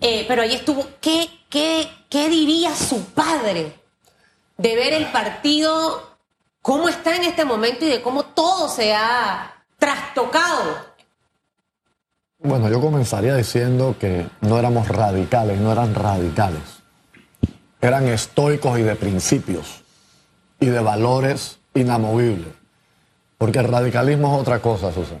eh, 0.00 0.24
pero 0.28 0.42
ahí 0.42 0.54
estuvo. 0.54 0.86
¿Qué, 1.00 1.28
qué, 1.48 1.88
¿Qué 2.08 2.28
diría 2.28 2.74
su 2.74 3.04
padre 3.06 3.74
de 4.56 4.76
ver 4.76 4.92
el 4.92 5.06
partido, 5.10 6.16
cómo 6.62 6.88
está 6.88 7.16
en 7.16 7.24
este 7.24 7.44
momento 7.44 7.84
y 7.84 7.88
de 7.88 8.02
cómo 8.02 8.24
todo 8.24 8.68
se 8.68 8.94
ha 8.94 9.54
trastocado? 9.78 10.94
Bueno, 12.38 12.68
yo 12.68 12.80
comenzaría 12.80 13.34
diciendo 13.36 13.96
que 13.98 14.26
no 14.42 14.58
éramos 14.58 14.88
radicales, 14.88 15.58
no 15.60 15.72
eran 15.72 15.94
radicales. 15.94 16.82
Eran 17.80 18.06
estoicos 18.06 18.78
y 18.78 18.82
de 18.82 18.96
principios 18.96 19.82
y 20.60 20.66
de 20.66 20.80
valores 20.80 21.58
inamovibles. 21.74 22.52
Porque 23.38 23.58
el 23.58 23.68
radicalismo 23.68 24.34
es 24.34 24.42
otra 24.42 24.60
cosa, 24.60 24.92
Susana. 24.92 25.20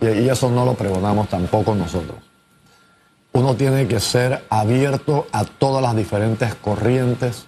Y, 0.00 0.06
y 0.06 0.28
eso 0.28 0.50
no 0.50 0.64
lo 0.64 0.74
pregonamos 0.74 1.28
tampoco 1.28 1.74
nosotros. 1.74 2.18
Uno 3.32 3.54
tiene 3.54 3.86
que 3.86 4.00
ser 4.00 4.44
abierto 4.48 5.26
a 5.30 5.44
todas 5.44 5.82
las 5.82 5.94
diferentes 5.94 6.54
corrientes, 6.56 7.46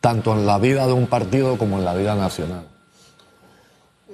tanto 0.00 0.32
en 0.32 0.46
la 0.46 0.58
vida 0.58 0.86
de 0.86 0.92
un 0.92 1.06
partido 1.06 1.56
como 1.56 1.78
en 1.78 1.84
la 1.84 1.94
vida 1.94 2.14
nacional. 2.14 2.66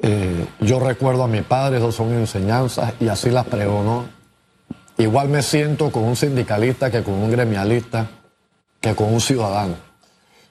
Eh, 0.02 0.46
yo 0.60 0.78
recuerdo 0.78 1.24
a 1.24 1.28
mi 1.28 1.40
padre, 1.40 1.78
esas 1.78 1.94
son 1.94 2.12
enseñanzas 2.12 2.94
y 3.00 3.08
así 3.08 3.30
las 3.30 3.46
pregonó. 3.46 4.04
Igual 4.98 5.28
me 5.28 5.42
siento 5.42 5.90
con 5.90 6.04
un 6.04 6.16
sindicalista 6.16 6.90
que 6.90 7.02
con 7.02 7.14
un 7.14 7.30
gremialista, 7.30 8.06
que 8.80 8.94
con 8.94 9.12
un 9.12 9.20
ciudadano, 9.20 9.74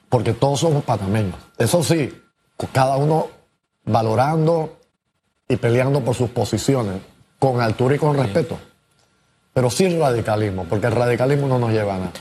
porque 0.08 0.32
todos 0.32 0.60
somos 0.60 0.84
panameños. 0.84 1.36
Eso 1.58 1.82
sí, 1.82 2.12
cada 2.72 2.96
uno 2.96 3.28
valorando 3.84 4.76
y 5.48 5.56
peleando 5.56 6.00
por 6.00 6.14
sus 6.14 6.30
posiciones, 6.30 7.00
con 7.38 7.60
altura 7.60 7.94
y 7.94 7.98
con 7.98 8.16
respeto. 8.16 8.58
Pero 9.52 9.70
sin 9.70 9.98
radicalismo, 10.00 10.64
porque 10.64 10.86
el 10.86 10.92
radicalismo 10.92 11.46
no 11.46 11.58
nos 11.58 11.70
lleva 11.72 11.94
a 11.94 11.98
nada. 11.98 12.12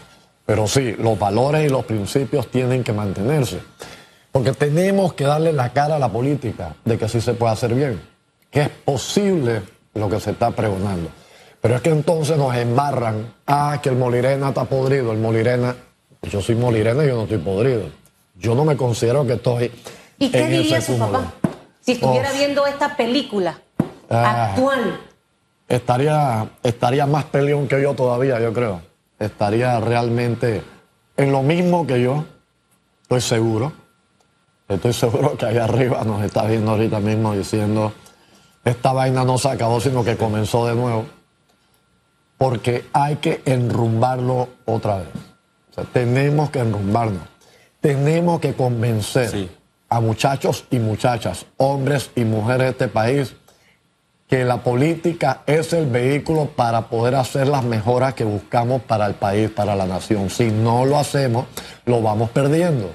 Pero 0.46 0.68
sí, 0.68 0.96
los 1.00 1.18
valores 1.18 1.66
y 1.66 1.70
los 1.70 1.86
principios 1.86 2.50
tienen 2.52 2.84
que 2.84 2.94
mantenerse. 2.94 3.60
Porque 4.32 4.52
tenemos 4.52 5.14
que 5.14 5.24
darle 5.24 5.52
la 5.54 5.70
cara 5.74 5.96
a 5.96 6.00
la 6.00 6.10
política 6.10 6.76
de 6.86 6.98
que 6.98 7.10
sí 7.10 7.20
se 7.20 7.34
puede 7.34 7.54
hacer 7.54 7.74
bien, 7.74 8.00
que 8.52 8.62
es 8.62 8.70
posible 8.70 9.64
lo 9.96 10.10
que 10.10 10.20
se 10.20 10.32
está 10.32 10.52
pregonando. 10.52 11.10
Pero 11.62 11.78
es 11.78 11.82
que 11.82 11.90
entonces 11.90 12.38
nos 12.38 12.56
embarran, 12.56 13.34
ah, 13.48 13.80
que 13.82 13.90
el 13.90 13.96
Molirena 13.96 14.50
está 14.50 14.66
podrido, 14.66 15.12
el 15.12 15.18
Molirena, 15.18 15.76
yo 16.30 16.42
soy 16.42 16.56
Molirena 16.56 17.04
y 17.04 17.08
yo 17.08 17.16
no 17.16 17.24
estoy 17.24 17.40
podrido. 17.40 17.84
Yo 18.38 18.54
no 18.54 18.66
me 18.66 18.76
considero 18.78 19.26
que 19.26 19.34
estoy 19.34 19.72
¿Y 20.20 20.30
qué 20.30 20.42
en 20.42 20.52
diría 20.52 20.78
ese 20.78 20.94
su 20.94 21.00
cúmulo. 21.00 21.20
papá 21.24 21.45
si 21.86 21.94
estuviera 21.94 22.32
viendo 22.32 22.66
esta 22.66 22.96
película 22.98 23.60
Ah. 24.10 24.50
actual? 24.52 25.00
estaría, 25.68 26.48
estaría 26.64 27.06
más 27.06 27.26
peleón 27.26 27.68
que 27.68 27.82
yo 27.82 27.94
todavía, 27.96 28.40
yo 28.40 28.54
creo. 28.54 28.82
Estaría 29.20 29.80
realmente 29.80 30.64
en 31.18 31.32
lo 31.32 31.42
mismo 31.42 31.88
que 31.88 32.02
yo, 32.02 32.26
estoy 33.04 33.22
seguro. 33.22 33.74
Estoy 34.68 34.94
seguro 34.94 35.38
que 35.38 35.46
allá 35.46 35.66
arriba 35.66 36.04
nos 36.04 36.24
está 36.24 36.44
viendo 36.46 36.72
ahorita 36.72 37.00
mismo 37.00 37.34
diciendo, 37.34 37.94
esta 38.64 38.94
vaina 38.94 39.24
no 39.24 39.38
se 39.38 39.50
acabó, 39.50 39.80
sino 39.80 40.04
que 40.04 40.18
comenzó 40.18 40.66
de 40.68 40.76
nuevo. 40.76 41.06
Porque 42.38 42.86
hay 42.92 43.18
que 43.18 43.42
enrumbarlo 43.46 44.50
otra 44.66 44.98
vez. 44.98 45.08
O 45.72 45.74
sea, 45.76 45.84
tenemos 45.86 46.50
que 46.50 46.60
enrumbarnos. 46.60 47.22
Tenemos 47.80 48.40
que 48.40 48.54
convencer 48.56 49.30
Sí. 49.30 49.50
A 49.90 50.00
muchachos 50.00 50.66
y 50.72 50.80
muchachas, 50.80 51.46
hombres 51.58 52.12
y 52.16 52.24
mujeres 52.26 52.60
de 52.60 52.70
este 52.70 52.88
país, 52.88 53.36
que 54.28 54.44
la 54.44 54.64
política 54.64 55.44
es 55.46 55.72
el 55.74 55.86
vehículo 55.86 56.48
para 56.48 56.90
poder 56.90 57.16
hacer 57.16 57.48
las 57.48 57.64
mejoras 57.64 58.16
que 58.16 58.24
buscamos 58.24 58.82
para 58.82 59.06
el 59.06 59.14
país, 59.14 59.52
para 59.52 59.76
la 59.76 59.86
nación. 59.86 60.30
Si 60.30 60.50
no 60.50 60.86
lo 60.86 60.98
hacemos, 60.98 61.46
lo 61.86 62.02
vamos 62.02 62.32
perdiendo. 62.32 62.92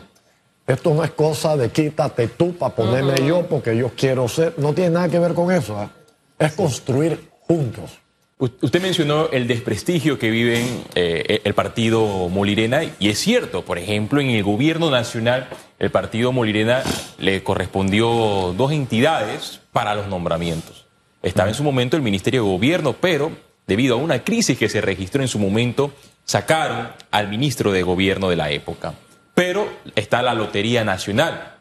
Esto 0.66 0.94
no 0.94 1.04
es 1.04 1.10
cosa 1.10 1.56
de 1.56 1.70
quítate 1.70 2.28
tú 2.28 2.56
para 2.56 2.74
ponerme 2.74 3.26
yo 3.26 3.46
porque 3.46 3.76
yo 3.76 3.90
quiero 3.96 4.28
ser. 4.28 4.54
No 4.58 4.72
tiene 4.72 4.90
nada 4.90 5.08
que 5.08 5.18
ver 5.18 5.34
con 5.34 5.50
eso. 5.52 5.76
¿ah? 5.78 5.90
Es 6.38 6.52
construir 6.52 7.30
juntos. 7.46 7.98
Usted 8.40 8.80
mencionó 8.80 9.28
el 9.32 9.46
desprestigio 9.46 10.18
que 10.18 10.30
vive 10.30 10.64
eh, 10.94 11.42
el 11.44 11.52
partido 11.52 12.26
Molirena 12.30 12.80
y 12.98 13.10
es 13.10 13.18
cierto, 13.18 13.66
por 13.66 13.76
ejemplo, 13.76 14.18
en 14.18 14.30
el 14.30 14.42
gobierno 14.42 14.90
nacional 14.90 15.50
el 15.78 15.90
partido 15.90 16.32
Molirena 16.32 16.82
le 17.18 17.42
correspondió 17.42 18.54
dos 18.56 18.72
entidades 18.72 19.60
para 19.72 19.94
los 19.94 20.06
nombramientos. 20.06 20.86
Estaba 21.22 21.50
en 21.50 21.54
su 21.54 21.62
momento 21.62 21.98
el 21.98 22.02
Ministerio 22.02 22.42
de 22.42 22.48
Gobierno, 22.48 22.94
pero 22.98 23.30
debido 23.66 23.96
a 23.96 23.98
una 23.98 24.24
crisis 24.24 24.56
que 24.56 24.70
se 24.70 24.80
registró 24.80 25.20
en 25.20 25.28
su 25.28 25.38
momento, 25.38 25.92
sacaron 26.24 26.88
al 27.10 27.28
ministro 27.28 27.72
de 27.72 27.82
Gobierno 27.82 28.30
de 28.30 28.36
la 28.36 28.50
época. 28.50 28.94
Pero 29.34 29.68
está 29.94 30.22
la 30.22 30.32
Lotería 30.32 30.82
Nacional 30.82 31.58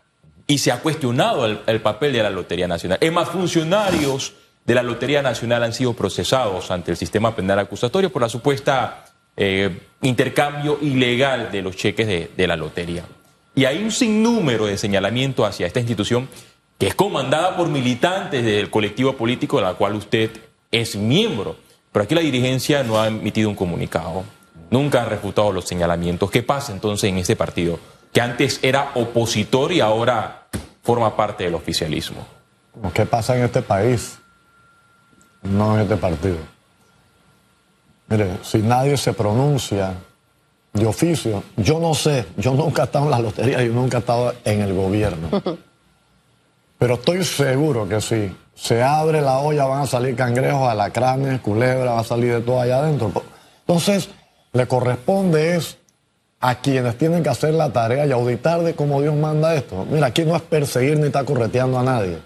y 0.47 0.59
se 0.59 0.71
ha 0.71 0.79
cuestionado 0.79 1.45
el, 1.45 1.59
el 1.67 1.81
papel 1.81 2.13
de 2.13 2.23
la 2.23 2.29
Lotería 2.29 2.69
Nacional. 2.69 2.99
Es 3.01 3.11
más, 3.11 3.27
funcionarios 3.27 4.33
de 4.69 4.75
la 4.75 4.83
Lotería 4.83 5.23
Nacional 5.23 5.63
han 5.63 5.73
sido 5.73 5.93
procesados 5.93 6.69
ante 6.69 6.91
el 6.91 6.97
sistema 6.97 7.35
penal 7.35 7.57
acusatorio 7.57 8.11
por 8.11 8.21
la 8.21 8.29
supuesta 8.29 9.03
eh, 9.35 9.79
intercambio 10.03 10.77
ilegal 10.79 11.51
de 11.51 11.63
los 11.63 11.75
cheques 11.75 12.05
de, 12.05 12.29
de 12.37 12.47
la 12.47 12.55
lotería. 12.55 13.03
Y 13.55 13.65
hay 13.65 13.83
un 13.83 13.91
sinnúmero 13.91 14.67
de 14.67 14.77
señalamientos 14.77 15.43
hacia 15.47 15.65
esta 15.65 15.79
institución 15.79 16.29
que 16.77 16.85
es 16.85 16.93
comandada 16.93 17.57
por 17.57 17.67
militantes 17.67 18.45
del 18.45 18.69
colectivo 18.69 19.13
político 19.13 19.57
de 19.57 19.63
la 19.63 19.73
cual 19.73 19.95
usted 19.95 20.29
es 20.69 20.95
miembro. 20.95 21.55
Pero 21.91 22.03
aquí 22.03 22.13
la 22.13 22.21
dirigencia 22.21 22.83
no 22.83 23.01
ha 23.01 23.07
emitido 23.07 23.49
un 23.49 23.55
comunicado, 23.55 24.23
nunca 24.69 25.01
ha 25.01 25.05
refutado 25.05 25.51
los 25.51 25.65
señalamientos. 25.67 26.29
¿Qué 26.29 26.43
pasa 26.43 26.73
entonces 26.73 27.09
en 27.09 27.17
este 27.17 27.35
partido? 27.35 27.79
Que 28.13 28.21
antes 28.21 28.59
era 28.61 28.91
opositor 28.93 29.71
y 29.71 29.79
ahora 29.79 30.47
forma 30.83 31.15
parte 31.15 31.45
del 31.45 31.55
oficialismo. 31.55 32.27
¿Qué 32.93 33.07
pasa 33.07 33.35
en 33.35 33.45
este 33.45 33.63
país? 33.63 34.19
No 35.43 35.75
en 35.75 35.81
este 35.81 35.97
partido. 35.97 36.37
Mire, 38.07 38.37
si 38.43 38.59
nadie 38.59 38.97
se 38.97 39.13
pronuncia 39.13 39.93
de 40.73 40.85
oficio, 40.85 41.43
yo 41.57 41.79
no 41.79 41.93
sé, 41.93 42.25
yo 42.37 42.53
nunca 42.53 42.83
he 42.83 42.85
estado 42.85 43.05
en 43.05 43.11
la 43.11 43.19
lotería, 43.19 43.63
yo 43.63 43.73
nunca 43.73 43.97
he 43.97 43.99
estado 43.99 44.33
en 44.43 44.61
el 44.61 44.73
gobierno. 44.73 45.29
Pero 46.79 46.93
estoy 46.95 47.23
seguro 47.23 47.87
que 47.87 48.01
si 48.01 48.35
se 48.55 48.81
abre 48.81 49.21
la 49.21 49.39
olla 49.39 49.65
van 49.65 49.81
a 49.81 49.87
salir 49.87 50.15
cangrejos, 50.15 50.67
alacranes, 50.69 51.41
culebras, 51.41 51.93
va 51.93 51.99
a 51.99 52.03
salir 52.03 52.33
de 52.33 52.41
todo 52.41 52.61
allá 52.61 52.79
adentro. 52.79 53.11
Entonces, 53.61 54.09
le 54.53 54.67
corresponde 54.67 55.55
es 55.55 55.77
a 56.39 56.55
quienes 56.55 56.97
tienen 56.97 57.21
que 57.21 57.29
hacer 57.29 57.53
la 57.53 57.71
tarea 57.71 58.05
y 58.05 58.11
auditar 58.11 58.61
de 58.61 58.73
cómo 58.73 59.01
Dios 59.01 59.15
manda 59.15 59.53
esto. 59.55 59.85
Mira, 59.89 60.07
aquí 60.07 60.23
no 60.23 60.35
es 60.35 60.41
perseguir 60.41 60.97
ni 60.97 61.07
estar 61.07 61.25
correteando 61.25 61.77
a 61.77 61.83
nadie. 61.83 62.17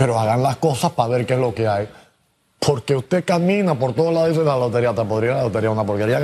Pero 0.00 0.18
hagan 0.18 0.42
las 0.42 0.56
cosas 0.56 0.92
para 0.92 1.10
ver 1.10 1.26
qué 1.26 1.34
es 1.34 1.40
lo 1.40 1.54
que 1.54 1.68
hay. 1.68 1.88
Porque 2.58 2.96
usted 2.96 3.24
camina 3.24 3.74
por 3.74 3.94
todos 3.94 4.12
lados 4.12 4.30
y 4.30 4.32
dice 4.32 4.44
la 4.44 4.56
lotería, 4.58 4.94
te 4.94 5.04
podría 5.04 5.34
la 5.34 5.42
lotería 5.44 5.70
una 5.70 5.84
porquería. 5.84 6.20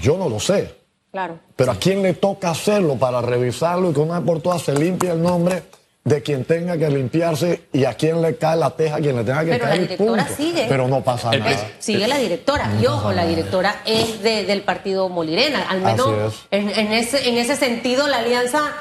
Yo 0.00 0.16
no 0.16 0.28
lo 0.28 0.40
sé. 0.40 0.74
Claro. 1.12 1.38
Pero 1.56 1.72
a 1.72 1.74
quién 1.74 2.02
le 2.02 2.14
toca 2.14 2.50
hacerlo 2.50 2.94
para 2.94 3.20
revisarlo 3.20 3.90
y 3.90 3.92
que 3.92 4.00
una 4.00 4.18
vez 4.20 4.26
por 4.26 4.40
todas 4.40 4.62
se 4.62 4.72
limpie 4.74 5.10
el 5.10 5.20
nombre 5.22 5.64
de 6.04 6.22
quien 6.22 6.44
tenga 6.44 6.78
que 6.78 6.88
limpiarse 6.88 7.64
y 7.72 7.84
a 7.84 7.94
quién 7.94 8.22
le 8.22 8.36
cae 8.36 8.56
la 8.56 8.70
teja, 8.70 8.96
a 8.96 9.00
quien 9.00 9.16
le 9.16 9.24
tenga 9.24 9.44
que 9.44 9.50
Pero 9.50 9.64
caer. 9.64 9.74
la 9.76 9.82
directora 9.82 10.24
punto. 10.26 10.42
sigue. 10.42 10.66
Pero 10.68 10.88
no 10.88 11.02
pasa 11.02 11.30
El 11.32 11.40
nada. 11.40 11.56
Sigue 11.78 12.06
la 12.08 12.16
directora. 12.18 12.70
Y 12.80 12.86
ojo, 12.86 13.12
la 13.12 13.26
directora 13.26 13.82
es 13.84 14.22
de- 14.22 14.44
del 14.44 14.62
partido 14.62 15.08
Molirena. 15.08 15.68
Al 15.68 15.80
menos 15.82 16.06
Así 16.08 16.16
es. 16.26 16.34
en, 16.52 16.70
en 16.70 16.92
ese, 16.92 17.28
en 17.28 17.36
ese 17.38 17.56
sentido 17.56 18.06
la 18.08 18.18
alianza 18.18 18.72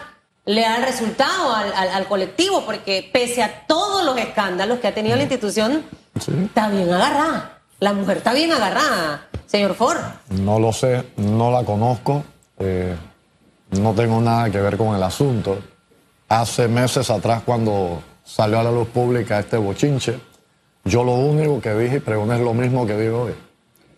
le 0.50 0.62
da 0.62 0.78
el 0.78 0.84
resultado 0.84 1.54
al, 1.54 1.72
al- 1.74 1.90
al 1.90 2.08
colectivo, 2.08 2.64
porque 2.66 3.08
pese 3.14 3.44
a 3.44 3.66
todos 3.68 4.04
los 4.04 4.18
escándalos 4.18 4.80
que 4.80 4.88
ha 4.88 4.94
tenido 4.94 5.16
la 5.16 5.22
institución, 5.24 5.84
Sí. 6.20 6.32
está 6.46 6.70
bien 6.70 6.92
agarrada. 6.92 7.60
La 7.80 7.94
mujer 7.94 8.18
está 8.18 8.34
bien 8.34 8.52
agarrada, 8.52 9.28
señor 9.46 9.76
Ford. 9.76 10.00
No 10.32 10.60
lo 10.60 10.74
sé, 10.74 11.06
no 11.18 11.52
la 11.52 11.64
conozco, 11.64 12.24
eh, 12.58 12.96
no 13.72 13.94
tengo 13.94 14.20
nada 14.22 14.50
que 14.50 14.60
ver 14.60 14.76
con 14.76 14.96
el 14.96 15.04
asunto. 15.04 15.60
Hace 16.28 16.68
meses 16.68 17.10
atrás, 17.10 17.44
cuando 17.46 18.02
salió 18.26 18.60
a 18.60 18.64
la 18.64 18.72
luz 18.72 18.88
pública 18.90 19.40
este 19.40 19.58
bochinche, 19.58 20.20
yo 20.84 21.04
lo 21.04 21.14
único 21.14 21.62
que 21.62 21.74
dije 21.76 21.98
y 21.98 22.00
pregunté 22.00 22.36
es 22.36 22.42
lo 22.42 22.54
mismo 22.54 22.86
que 22.88 22.98
digo 22.98 23.22
hoy. 23.24 23.36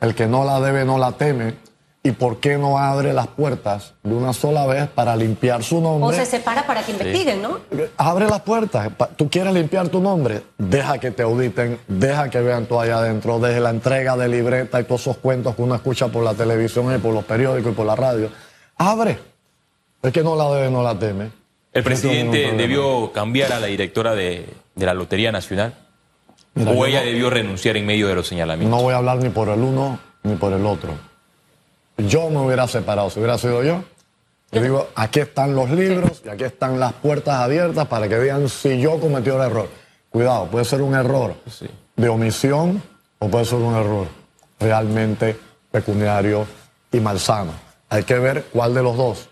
El 0.02 0.14
que 0.16 0.28
no 0.28 0.44
la 0.44 0.60
debe 0.60 0.84
no 0.84 0.98
la 0.98 1.14
teme. 1.14 1.56
¿Y 2.04 2.14
por 2.14 2.40
qué 2.40 2.58
no 2.58 2.80
abre 2.80 3.14
las 3.14 3.28
puertas 3.28 3.94
de 4.02 4.16
una 4.16 4.34
sola 4.34 4.66
vez 4.66 4.90
para 4.90 5.16
limpiar 5.16 5.64
su 5.64 5.78
O 5.78 5.82
nombre? 5.82 6.18
se 6.18 6.26
separa 6.26 6.66
para 6.66 6.82
que 6.84 6.94
investiguen, 6.94 7.44
¿no? 7.44 7.60
Abre 7.96 8.26
las 8.28 8.42
puertas. 8.42 8.90
Tú 9.16 9.30
quieres 9.30 9.54
limpiar 9.54 9.88
tu 9.90 10.00
nombre, 10.02 10.42
deja 10.58 10.98
que 10.98 11.12
te 11.12 11.22
auditen, 11.22 11.80
deja 11.88 12.28
que 12.32 12.40
vean 12.42 12.66
todo 12.66 12.80
allá 12.82 12.98
adentro, 12.98 13.38
desde 13.40 13.60
la 13.60 13.70
entrega 13.70 14.18
de 14.18 14.28
libreta 14.28 14.80
y 14.82 14.86
todos 14.86 15.02
esos 15.02 15.18
cuentos 15.18 15.56
que 15.56 15.62
uno 15.62 15.76
escucha 15.76 16.08
por 16.08 16.24
la 16.24 16.34
televisión 16.34 16.92
y 16.96 16.98
por 16.98 17.14
los 17.14 17.24
periódicos 17.24 17.72
y 17.72 17.76
por 17.76 17.86
la 17.86 17.96
radio. 17.96 18.30
Abre. 18.78 19.20
Es 20.02 20.12
que 20.12 20.24
no 20.24 20.36
la 20.36 20.50
debe, 20.56 20.72
no 20.72 20.82
la 20.82 20.98
teme. 20.98 21.30
¿El 21.72 21.84
presidente 21.84 22.52
debió 22.54 23.12
cambiar 23.12 23.54
a 23.54 23.60
la 23.60 23.68
directora 23.68 24.16
de, 24.16 24.50
de 24.74 24.86
la 24.88 24.96
Lotería 24.96 25.32
Nacional? 25.32 25.76
Mira, 26.56 26.72
¿O 26.72 26.84
ella 26.88 27.02
no- 27.02 27.06
debió 27.06 27.30
renunciar 27.30 27.78
en 27.78 27.86
medio 27.86 28.08
de 28.08 28.16
los 28.16 28.28
señalamientos? 28.28 28.76
No 28.76 28.84
voy 28.84 28.96
a 28.96 28.98
hablar 28.98 29.18
ni 29.18 29.30
por 29.30 29.50
el 29.50 29.60
uno 29.60 30.00
ni 30.24 30.34
por 30.36 30.52
el 30.52 30.66
otro. 30.66 30.94
Yo 31.98 32.30
me 32.30 32.40
hubiera 32.40 32.68
separado, 32.68 33.10
si 33.10 33.20
hubiera 33.20 33.38
sido 33.38 33.64
yo. 33.64 33.84
Yo 34.52 34.62
digo, 34.62 34.90
aquí 34.96 35.20
están 35.22 35.56
los 35.56 35.70
libros 35.70 36.22
y 36.26 36.30
aquí 36.30 36.44
están 36.44 36.80
las 36.80 36.94
puertas 36.94 37.36
abiertas 37.36 37.88
para 37.88 38.10
que 38.10 38.18
vean 38.18 38.50
si 38.50 38.80
yo 38.82 39.00
cometí 39.00 39.30
el 39.30 39.40
error. 39.42 39.70
Cuidado, 40.10 40.48
puede 40.48 40.66
ser 40.66 40.82
un 40.82 40.94
error 40.94 41.36
Sí. 41.50 41.68
de 41.96 42.10
omisión 42.10 42.82
o 43.20 43.28
puede 43.30 43.46
ser 43.46 43.60
un 43.60 43.76
error 43.76 44.08
realmente 44.60 45.38
pecuniario 45.72 46.46
y 46.92 47.00
malsano. 47.00 47.54
Hay 47.90 48.04
que 48.04 48.20
ver 48.20 48.46
cuál 48.52 48.74
de 48.74 48.84
los 48.84 48.98
dos. 48.98 49.30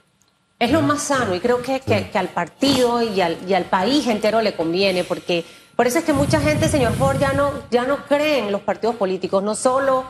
Es 0.57 0.71
lo 0.71 0.81
más 0.81 1.01
sano 1.03 1.35
y 1.35 1.39
creo 1.39 1.61
que, 1.61 1.79
que- 1.81 2.09
que 2.09 2.17
al 2.17 2.29
partido 2.29 3.01
y 3.01 3.19
al, 3.21 3.37
y 3.47 3.53
al 3.53 3.65
país 3.65 4.07
entero 4.07 4.41
le 4.41 4.55
conviene, 4.55 5.03
porque 5.03 5.45
por 5.75 5.87
eso 5.87 5.99
es 5.99 6.05
que 6.05 6.13
mucha 6.13 6.39
gente, 6.41 6.67
señor 6.67 6.93
Ford, 6.93 7.17
ya 7.19 7.31
no, 7.33 7.51
ya 7.71 7.83
no 7.85 8.05
cree 8.07 8.39
en 8.39 8.51
los 8.51 8.61
partidos 8.61 8.95
políticos. 8.95 9.41
No 9.43 9.55
solo 9.55 10.03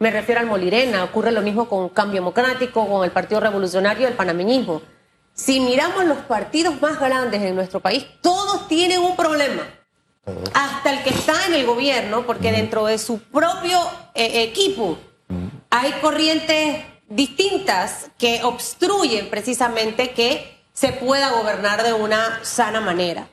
me 0.00 0.10
refiero 0.10 0.40
al 0.40 0.46
Molirena, 0.46 1.04
ocurre 1.04 1.30
lo 1.30 1.42
mismo 1.42 1.68
con 1.68 1.90
Cambio 1.90 2.22
Democrático, 2.22 2.88
con 2.88 3.04
el 3.04 3.10
Partido 3.10 3.38
Revolucionario 3.38 4.04
y 4.04 4.10
el 4.10 4.16
panameñismo. 4.16 4.80
Si 5.34 5.60
miramos 5.60 6.06
los 6.06 6.18
partidos 6.18 6.80
más 6.80 6.98
grandes 6.98 7.42
en 7.42 7.54
nuestro 7.54 7.80
país, 7.80 8.06
todos 8.22 8.66
tienen 8.66 9.00
un 9.00 9.14
problema. 9.14 9.62
Hasta 10.54 10.92
el 10.94 11.02
que 11.02 11.10
está 11.10 11.46
en 11.46 11.54
el 11.54 11.66
gobierno, 11.66 12.24
porque 12.26 12.50
dentro 12.50 12.86
de 12.86 12.96
su 12.96 13.18
propio 13.18 13.78
eh, 14.14 14.42
equipo 14.42 14.98
hay 15.68 15.92
corrientes 16.00 16.82
distintas 17.08 18.10
que 18.18 18.42
obstruyen 18.42 19.28
precisamente 19.28 20.12
que 20.12 20.62
se 20.72 20.92
pueda 20.92 21.30
gobernar 21.32 21.82
de 21.82 21.92
una 21.92 22.40
sana 22.42 22.80
manera. 22.80 23.28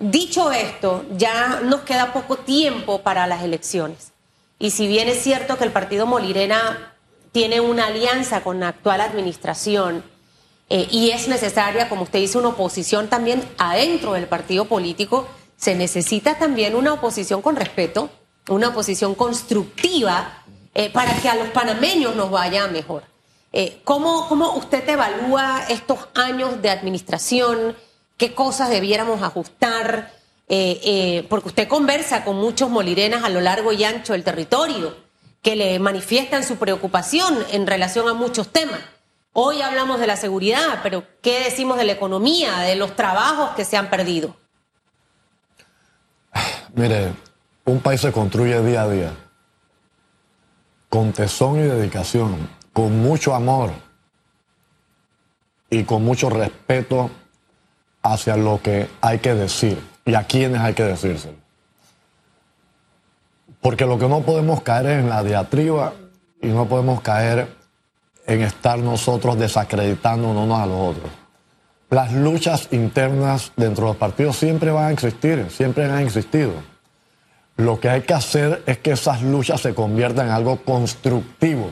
Dicho 0.00 0.50
esto, 0.50 1.04
ya 1.12 1.60
nos 1.62 1.82
queda 1.82 2.12
poco 2.12 2.38
tiempo 2.38 3.02
para 3.02 3.28
las 3.28 3.44
elecciones. 3.44 4.11
Y 4.62 4.70
si 4.70 4.86
bien 4.86 5.08
es 5.08 5.20
cierto 5.20 5.58
que 5.58 5.64
el 5.64 5.72
partido 5.72 6.06
Molirena 6.06 6.94
tiene 7.32 7.58
una 7.58 7.88
alianza 7.88 8.44
con 8.44 8.60
la 8.60 8.68
actual 8.68 9.00
administración 9.00 10.04
eh, 10.70 10.86
y 10.88 11.10
es 11.10 11.26
necesaria, 11.26 11.88
como 11.88 12.04
usted 12.04 12.20
dice, 12.20 12.38
una 12.38 12.50
oposición 12.50 13.08
también 13.08 13.42
adentro 13.58 14.12
del 14.12 14.28
partido 14.28 14.66
político, 14.66 15.26
se 15.56 15.74
necesita 15.74 16.38
también 16.38 16.76
una 16.76 16.92
oposición 16.92 17.42
con 17.42 17.56
respeto, 17.56 18.08
una 18.48 18.68
oposición 18.68 19.16
constructiva 19.16 20.44
eh, 20.74 20.90
para 20.90 21.12
que 21.16 21.28
a 21.28 21.34
los 21.34 21.48
panameños 21.48 22.14
nos 22.14 22.30
vaya 22.30 22.68
mejor. 22.68 23.02
Eh, 23.52 23.80
¿cómo, 23.82 24.28
¿Cómo 24.28 24.54
usted 24.54 24.88
evalúa 24.88 25.64
estos 25.70 25.98
años 26.14 26.62
de 26.62 26.70
administración? 26.70 27.74
¿Qué 28.16 28.32
cosas 28.32 28.70
debiéramos 28.70 29.22
ajustar? 29.22 30.21
Eh, 30.48 30.80
eh, 30.84 31.26
porque 31.28 31.48
usted 31.48 31.68
conversa 31.68 32.24
con 32.24 32.36
muchos 32.36 32.68
molirenas 32.68 33.24
a 33.24 33.28
lo 33.28 33.40
largo 33.40 33.72
y 33.72 33.84
ancho 33.84 34.12
del 34.12 34.24
territorio 34.24 34.96
que 35.40 35.56
le 35.56 35.78
manifiestan 35.78 36.44
su 36.44 36.56
preocupación 36.56 37.38
en 37.50 37.66
relación 37.66 38.08
a 38.08 38.14
muchos 38.14 38.48
temas. 38.48 38.80
Hoy 39.32 39.62
hablamos 39.62 39.98
de 39.98 40.06
la 40.06 40.16
seguridad, 40.16 40.80
pero 40.82 41.04
¿qué 41.22 41.44
decimos 41.44 41.78
de 41.78 41.84
la 41.84 41.92
economía, 41.92 42.58
de 42.58 42.76
los 42.76 42.94
trabajos 42.96 43.50
que 43.56 43.64
se 43.64 43.76
han 43.76 43.88
perdido? 43.88 44.36
Mire, 46.74 47.14
un 47.64 47.80
país 47.80 48.00
se 48.00 48.12
construye 48.12 48.62
día 48.62 48.82
a 48.82 48.88
día, 48.90 49.12
con 50.88 51.12
tesón 51.12 51.60
y 51.60 51.62
dedicación, 51.62 52.48
con 52.72 52.98
mucho 53.00 53.34
amor 53.34 53.72
y 55.70 55.84
con 55.84 56.04
mucho 56.04 56.28
respeto 56.28 57.10
hacia 58.02 58.36
lo 58.36 58.60
que 58.60 58.88
hay 59.00 59.18
que 59.20 59.34
decir 59.34 59.91
y 60.04 60.14
a 60.14 60.24
quienes 60.24 60.60
hay 60.60 60.74
que 60.74 60.84
decírselo. 60.84 61.36
Porque 63.60 63.86
lo 63.86 63.98
que 63.98 64.08
no 64.08 64.22
podemos 64.22 64.62
caer 64.62 64.86
es 64.86 64.98
en 65.00 65.08
la 65.08 65.22
diatriba 65.22 65.92
y 66.40 66.48
no 66.48 66.66
podemos 66.66 67.00
caer 67.00 67.48
en 68.26 68.42
estar 68.42 68.78
nosotros 68.78 69.38
desacreditándonos 69.38 70.44
unos 70.44 70.58
a 70.58 70.66
los 70.66 70.96
otros. 70.96 71.10
Las 71.90 72.12
luchas 72.12 72.68
internas 72.72 73.52
dentro 73.56 73.84
de 73.84 73.90
los 73.90 73.96
partidos 73.96 74.36
siempre 74.36 74.70
van 74.70 74.86
a 74.86 74.90
existir, 74.92 75.46
siempre 75.50 75.84
han 75.84 75.98
existido. 75.98 76.52
Lo 77.56 77.78
que 77.78 77.90
hay 77.90 78.00
que 78.00 78.14
hacer 78.14 78.62
es 78.66 78.78
que 78.78 78.92
esas 78.92 79.22
luchas 79.22 79.60
se 79.60 79.74
conviertan 79.74 80.26
en 80.26 80.32
algo 80.32 80.56
constructivo. 80.64 81.70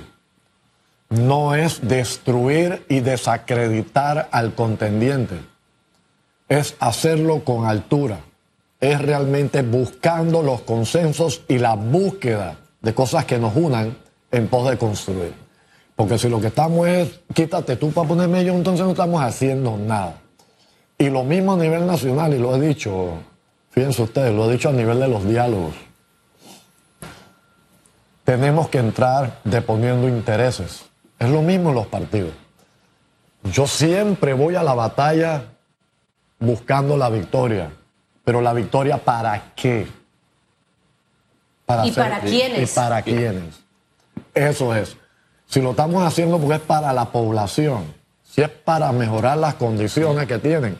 No 1.08 1.54
es 1.54 1.80
destruir 1.88 2.84
y 2.88 3.00
desacreditar 3.00 4.28
al 4.30 4.54
contendiente. 4.54 5.40
Es 6.50 6.76
hacerlo 6.80 7.44
con 7.44 7.64
altura. 7.64 8.18
Es 8.80 9.00
realmente 9.00 9.62
buscando 9.62 10.42
los 10.42 10.62
consensos 10.62 11.42
y 11.46 11.58
la 11.58 11.74
búsqueda 11.74 12.58
de 12.82 12.92
cosas 12.92 13.24
que 13.24 13.38
nos 13.38 13.54
unan 13.54 13.96
en 14.32 14.48
pos 14.48 14.68
de 14.68 14.76
construir. 14.76 15.32
Porque 15.94 16.18
si 16.18 16.28
lo 16.28 16.40
que 16.40 16.48
estamos 16.48 16.88
es, 16.88 17.20
quítate 17.34 17.76
tú 17.76 17.92
para 17.92 18.08
ponerme 18.08 18.44
yo, 18.44 18.54
entonces 18.54 18.84
no 18.84 18.90
estamos 18.90 19.22
haciendo 19.22 19.76
nada. 19.76 20.16
Y 20.98 21.08
lo 21.08 21.22
mismo 21.22 21.52
a 21.52 21.56
nivel 21.56 21.86
nacional, 21.86 22.34
y 22.34 22.38
lo 22.38 22.56
he 22.56 22.60
dicho, 22.60 23.12
fíjense 23.70 24.02
ustedes, 24.02 24.34
lo 24.34 24.48
he 24.48 24.52
dicho 24.52 24.70
a 24.70 24.72
nivel 24.72 24.98
de 24.98 25.08
los 25.08 25.24
diálogos. 25.24 25.74
Tenemos 28.24 28.68
que 28.68 28.78
entrar 28.78 29.40
deponiendo 29.44 30.08
intereses. 30.08 30.86
Es 31.18 31.28
lo 31.28 31.42
mismo 31.42 31.68
en 31.68 31.76
los 31.76 31.86
partidos. 31.86 32.32
Yo 33.44 33.66
siempre 33.66 34.32
voy 34.32 34.56
a 34.56 34.62
la 34.62 34.74
batalla 34.74 35.44
buscando 36.40 36.96
la 36.96 37.08
victoria. 37.10 37.70
Pero 38.24 38.40
la 38.40 38.52
victoria 38.52 38.98
para 38.98 39.52
qué? 39.54 39.86
¿Y 41.68 41.72
hacer- 41.72 41.94
para 41.94 42.20
quiénes? 42.20 42.72
¿Y 42.72 42.74
para 42.74 43.02
quiénes? 43.02 43.60
Eso 44.34 44.74
es. 44.74 44.96
Si 45.46 45.60
lo 45.60 45.70
estamos 45.70 46.02
haciendo 46.04 46.38
porque 46.38 46.56
es 46.56 46.60
para 46.60 46.92
la 46.92 47.06
población, 47.06 47.84
si 48.24 48.42
es 48.42 48.48
para 48.48 48.90
mejorar 48.92 49.38
las 49.38 49.54
condiciones 49.54 50.26
que 50.26 50.38
tienen. 50.38 50.78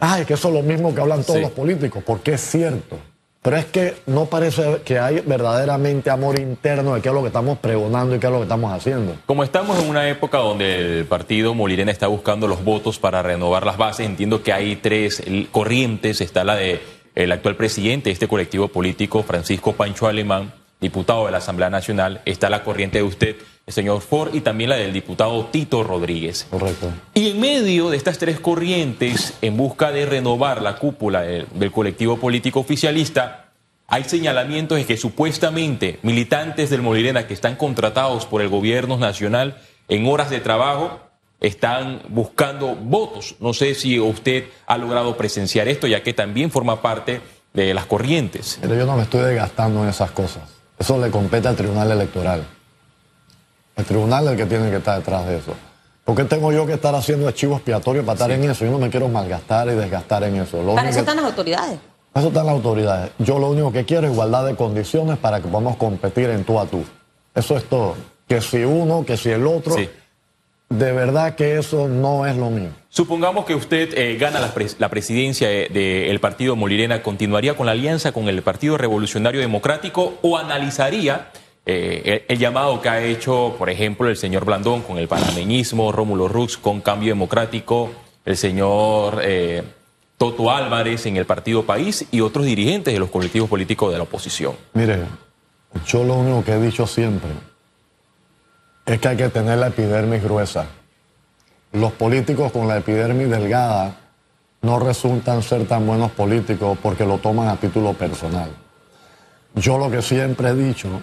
Ay, 0.00 0.24
que 0.24 0.34
eso 0.34 0.48
es 0.48 0.54
lo 0.54 0.62
mismo 0.62 0.92
que 0.94 1.00
hablan 1.00 1.22
todos 1.22 1.36
Sí. 1.36 1.42
los 1.42 1.52
políticos, 1.52 2.02
porque 2.04 2.34
es 2.34 2.40
cierto. 2.40 2.98
Pero 3.44 3.58
es 3.58 3.66
que 3.66 3.94
no 4.06 4.24
parece 4.24 4.80
que 4.86 4.98
hay 4.98 5.20
verdaderamente 5.20 6.08
amor 6.08 6.38
interno 6.40 6.94
de 6.94 7.02
qué 7.02 7.10
es 7.10 7.14
lo 7.14 7.20
que 7.20 7.26
estamos 7.26 7.58
pregonando 7.58 8.16
y 8.16 8.18
qué 8.18 8.26
es 8.26 8.32
lo 8.32 8.38
que 8.38 8.44
estamos 8.44 8.72
haciendo. 8.72 9.16
Como 9.26 9.44
estamos 9.44 9.78
en 9.82 9.90
una 9.90 10.08
época 10.08 10.38
donde 10.38 11.00
el 11.00 11.04
partido 11.04 11.52
Molirena 11.52 11.92
está 11.92 12.06
buscando 12.06 12.48
los 12.48 12.64
votos 12.64 12.98
para 12.98 13.22
renovar 13.22 13.66
las 13.66 13.76
bases, 13.76 14.06
entiendo 14.06 14.42
que 14.42 14.54
hay 14.54 14.76
tres 14.76 15.22
corrientes. 15.52 16.22
Está 16.22 16.42
la 16.42 16.56
de 16.56 16.80
el 17.14 17.30
actual 17.32 17.56
presidente 17.56 18.08
de 18.08 18.14
este 18.14 18.28
colectivo 18.28 18.68
político, 18.68 19.22
Francisco 19.22 19.74
Pancho 19.74 20.06
Alemán, 20.06 20.50
diputado 20.84 21.26
de 21.26 21.32
la 21.32 21.38
Asamblea 21.38 21.70
Nacional. 21.70 22.20
Está 22.24 22.50
la 22.50 22.62
corriente 22.62 22.98
de 22.98 23.04
usted, 23.04 23.36
el 23.66 23.72
señor 23.72 24.00
Ford, 24.02 24.34
y 24.34 24.42
también 24.42 24.70
la 24.70 24.76
del 24.76 24.92
diputado 24.92 25.46
Tito 25.46 25.82
Rodríguez. 25.82 26.46
Correcto. 26.50 26.92
Y 27.14 27.30
en 27.30 27.40
medio 27.40 27.90
de 27.90 27.96
estas 27.96 28.18
tres 28.18 28.38
corrientes, 28.38 29.34
en 29.42 29.56
busca 29.56 29.90
de 29.90 30.06
renovar 30.06 30.62
la 30.62 30.76
cúpula 30.76 31.22
del, 31.22 31.46
del 31.54 31.72
colectivo 31.72 32.18
político 32.18 32.60
oficialista, 32.60 33.46
hay 33.86 34.04
señalamientos 34.04 34.78
de 34.78 34.84
que 34.84 34.96
supuestamente 34.96 35.98
militantes 36.02 36.70
del 36.70 36.82
Molirena 36.82 37.26
que 37.26 37.34
están 37.34 37.56
contratados 37.56 38.26
por 38.26 38.42
el 38.42 38.48
gobierno 38.48 38.96
nacional 38.96 39.58
en 39.88 40.06
horas 40.06 40.30
de 40.30 40.40
trabajo 40.40 41.00
están 41.40 42.00
buscando 42.08 42.74
votos. 42.74 43.36
No 43.40 43.52
sé 43.52 43.74
si 43.74 43.98
usted 43.98 44.44
ha 44.66 44.78
logrado 44.78 45.16
presenciar 45.16 45.68
esto, 45.68 45.86
ya 45.86 46.02
que 46.02 46.14
también 46.14 46.50
forma 46.50 46.80
parte 46.80 47.20
de 47.52 47.72
las 47.72 47.86
corrientes. 47.86 48.58
Pero 48.60 48.74
yo 48.74 48.86
no 48.86 48.96
me 48.96 49.02
estoy 49.02 49.22
desgastando 49.22 49.82
en 49.82 49.88
esas 49.88 50.10
cosas. 50.10 50.53
Eso 50.78 50.98
le 50.98 51.10
compete 51.10 51.48
al 51.48 51.56
Tribunal 51.56 51.90
Electoral. 51.90 52.44
El 53.76 53.84
tribunal 53.84 54.24
es 54.26 54.30
el 54.32 54.36
que 54.36 54.46
tiene 54.46 54.70
que 54.70 54.76
estar 54.76 54.98
detrás 54.98 55.26
de 55.26 55.38
eso. 55.38 55.52
¿Por 56.04 56.14
qué 56.14 56.24
tengo 56.24 56.52
yo 56.52 56.66
que 56.66 56.74
estar 56.74 56.94
haciendo 56.94 57.26
archivos 57.26 57.56
expiatorios 57.58 58.04
para 58.04 58.14
estar 58.14 58.30
en 58.30 58.48
eso? 58.48 58.64
Yo 58.64 58.70
no 58.70 58.78
me 58.78 58.90
quiero 58.90 59.08
malgastar 59.08 59.66
y 59.68 59.72
desgastar 59.72 60.22
en 60.24 60.36
eso. 60.36 60.62
Lo 60.62 60.74
Para 60.74 60.88
eso 60.90 60.96
que- 60.96 61.00
están 61.00 61.16
las 61.16 61.24
autoridades. 61.24 61.78
para 62.12 62.20
eso 62.22 62.28
están 62.28 62.46
las 62.46 62.54
autoridades. 62.54 63.10
Yo 63.18 63.38
lo 63.38 63.50
único 63.50 63.72
que 63.72 63.84
quiero 63.84 64.06
es 64.06 64.12
igualdad 64.12 64.44
de 64.46 64.54
condiciones 64.54 65.18
para 65.18 65.40
que 65.40 65.48
podamos 65.48 65.76
competir 65.76 66.30
en 66.30 66.44
tú 66.44 66.60
a 66.60 66.66
tú. 66.66 66.84
Eso 67.34 67.56
es 67.56 67.64
todo. 67.68 67.96
Que 68.28 68.40
si 68.40 68.62
uno, 68.64 69.04
que 69.04 69.16
si 69.16 69.30
el 69.30 69.46
otro, 69.46 69.74
Sí. 69.74 69.88
De 70.68 70.92
verdad 70.92 71.34
que 71.34 71.58
eso 71.58 71.88
no 71.88 72.26
es 72.26 72.36
lo 72.36 72.50
mío. 72.50 72.70
Supongamos 72.88 73.44
que 73.44 73.54
usted 73.54 73.96
eh, 73.96 74.16
gana 74.16 74.40
la, 74.40 74.54
pres- 74.54 74.76
la 74.78 74.88
presidencia 74.88 75.48
de- 75.48 75.68
del 75.68 76.20
partido 76.20 76.56
Molirena, 76.56 77.02
¿continuaría 77.02 77.54
con 77.56 77.66
la 77.66 77.72
alianza 77.72 78.12
con 78.12 78.28
el 78.28 78.42
Partido 78.42 78.76
Revolucionario 78.78 79.40
Democrático 79.40 80.14
o 80.22 80.36
analizaría 80.38 81.30
eh, 81.66 82.22
el, 82.28 82.34
el 82.34 82.38
llamado 82.38 82.80
que 82.82 82.88
ha 82.88 83.02
hecho, 83.02 83.54
por 83.58 83.70
ejemplo, 83.70 84.08
el 84.08 84.16
señor 84.16 84.44
Blandón 84.44 84.82
con 84.82 84.98
el 84.98 85.08
panameñismo, 85.08 85.92
Rómulo 85.92 86.28
Rux 86.28 86.56
con 86.56 86.80
Cambio 86.80 87.08
Democrático, 87.10 87.90
el 88.24 88.36
señor 88.36 89.20
eh, 89.22 89.62
Toto 90.16 90.50
Álvarez 90.50 91.06
en 91.06 91.16
el 91.16 91.24
Partido 91.26 91.64
País 91.64 92.06
y 92.10 92.20
otros 92.20 92.44
dirigentes 92.46 92.92
de 92.94 93.00
los 93.00 93.10
colectivos 93.10 93.48
políticos 93.48 93.90
de 93.92 93.98
la 93.98 94.04
oposición? 94.04 94.54
Mire, 94.74 95.00
yo 95.86 96.04
lo 96.04 96.14
único 96.14 96.44
que 96.44 96.52
he 96.52 96.60
dicho 96.60 96.86
siempre 96.86 97.30
es 98.86 99.00
que 99.00 99.08
hay 99.08 99.16
que 99.16 99.28
tener 99.28 99.58
la 99.58 99.68
epidermis 99.68 100.22
gruesa. 100.22 100.66
Los 101.72 101.92
políticos 101.92 102.52
con 102.52 102.68
la 102.68 102.78
epidermis 102.78 103.30
delgada 103.30 103.96
no 104.62 104.78
resultan 104.78 105.42
ser 105.42 105.66
tan 105.66 105.86
buenos 105.86 106.12
políticos 106.12 106.78
porque 106.82 107.04
lo 107.04 107.18
toman 107.18 107.48
a 107.48 107.56
título 107.56 107.92
personal. 107.94 108.50
Yo 109.54 109.78
lo 109.78 109.90
que 109.90 110.02
siempre 110.02 110.50
he 110.50 110.54
dicho, 110.54 111.02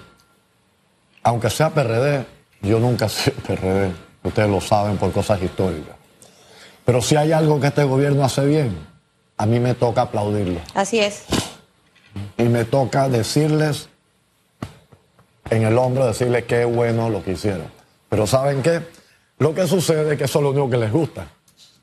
aunque 1.23 1.49
sea 1.49 1.69
PRD, 1.69 2.25
yo 2.61 2.79
nunca 2.79 3.05
he 3.07 3.09
sido 3.09 3.37
PRD, 3.37 3.91
ustedes 4.23 4.49
lo 4.49 4.61
saben 4.61 4.97
por 4.97 5.11
cosas 5.11 5.41
históricas. 5.41 5.95
Pero 6.85 7.01
si 7.01 7.15
hay 7.15 7.31
algo 7.31 7.59
que 7.59 7.67
este 7.67 7.83
gobierno 7.83 8.23
hace 8.23 8.45
bien, 8.45 8.75
a 9.37 9.45
mí 9.45 9.59
me 9.59 9.73
toca 9.73 10.01
aplaudirlo 10.03 10.59
Así 10.73 10.99
es. 10.99 11.23
y 12.37 12.43
me 12.43 12.65
toca 12.65 13.09
decirles 13.09 13.89
en 15.51 15.63
el 15.63 15.77
hombro, 15.77 16.07
decirles 16.07 16.45
qué 16.45 16.65
bueno 16.65 17.09
lo 17.09 17.23
que 17.23 17.33
hicieron. 17.33 17.67
Pero 18.09 18.25
¿saben 18.25 18.63
qué? 18.63 18.81
Lo 19.37 19.53
que 19.53 19.67
sucede 19.67 20.13
es 20.13 20.17
que 20.17 20.23
eso 20.23 20.39
es 20.39 20.43
lo 20.43 20.49
único 20.51 20.69
que 20.69 20.77
les 20.77 20.91
gusta. 20.91 21.27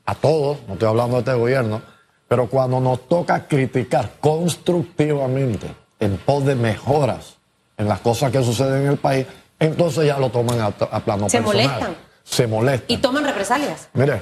A 0.05 0.15
todos, 0.15 0.57
no 0.67 0.73
estoy 0.73 0.89
hablando 0.89 1.15
de 1.15 1.19
este 1.19 1.33
gobierno, 1.33 1.81
pero 2.27 2.47
cuando 2.47 2.79
nos 2.79 3.07
toca 3.07 3.47
criticar 3.47 4.11
constructivamente 4.19 5.67
en 5.99 6.17
pos 6.17 6.45
de 6.45 6.55
mejoras 6.55 7.37
en 7.77 7.87
las 7.87 7.99
cosas 8.01 8.31
que 8.31 8.43
suceden 8.43 8.81
en 8.83 8.87
el 8.89 8.97
país, 8.97 9.25
entonces 9.59 10.05
ya 10.05 10.17
lo 10.19 10.29
toman 10.29 10.59
a, 10.59 10.65
a 10.67 10.99
plano 10.99 11.29
Se 11.29 11.37
personal. 11.37 11.67
molestan. 11.67 11.95
Se 12.23 12.47
molestan. 12.47 12.85
Y 12.87 12.97
toman 12.97 13.23
represalias. 13.23 13.89
Mire, 13.93 14.21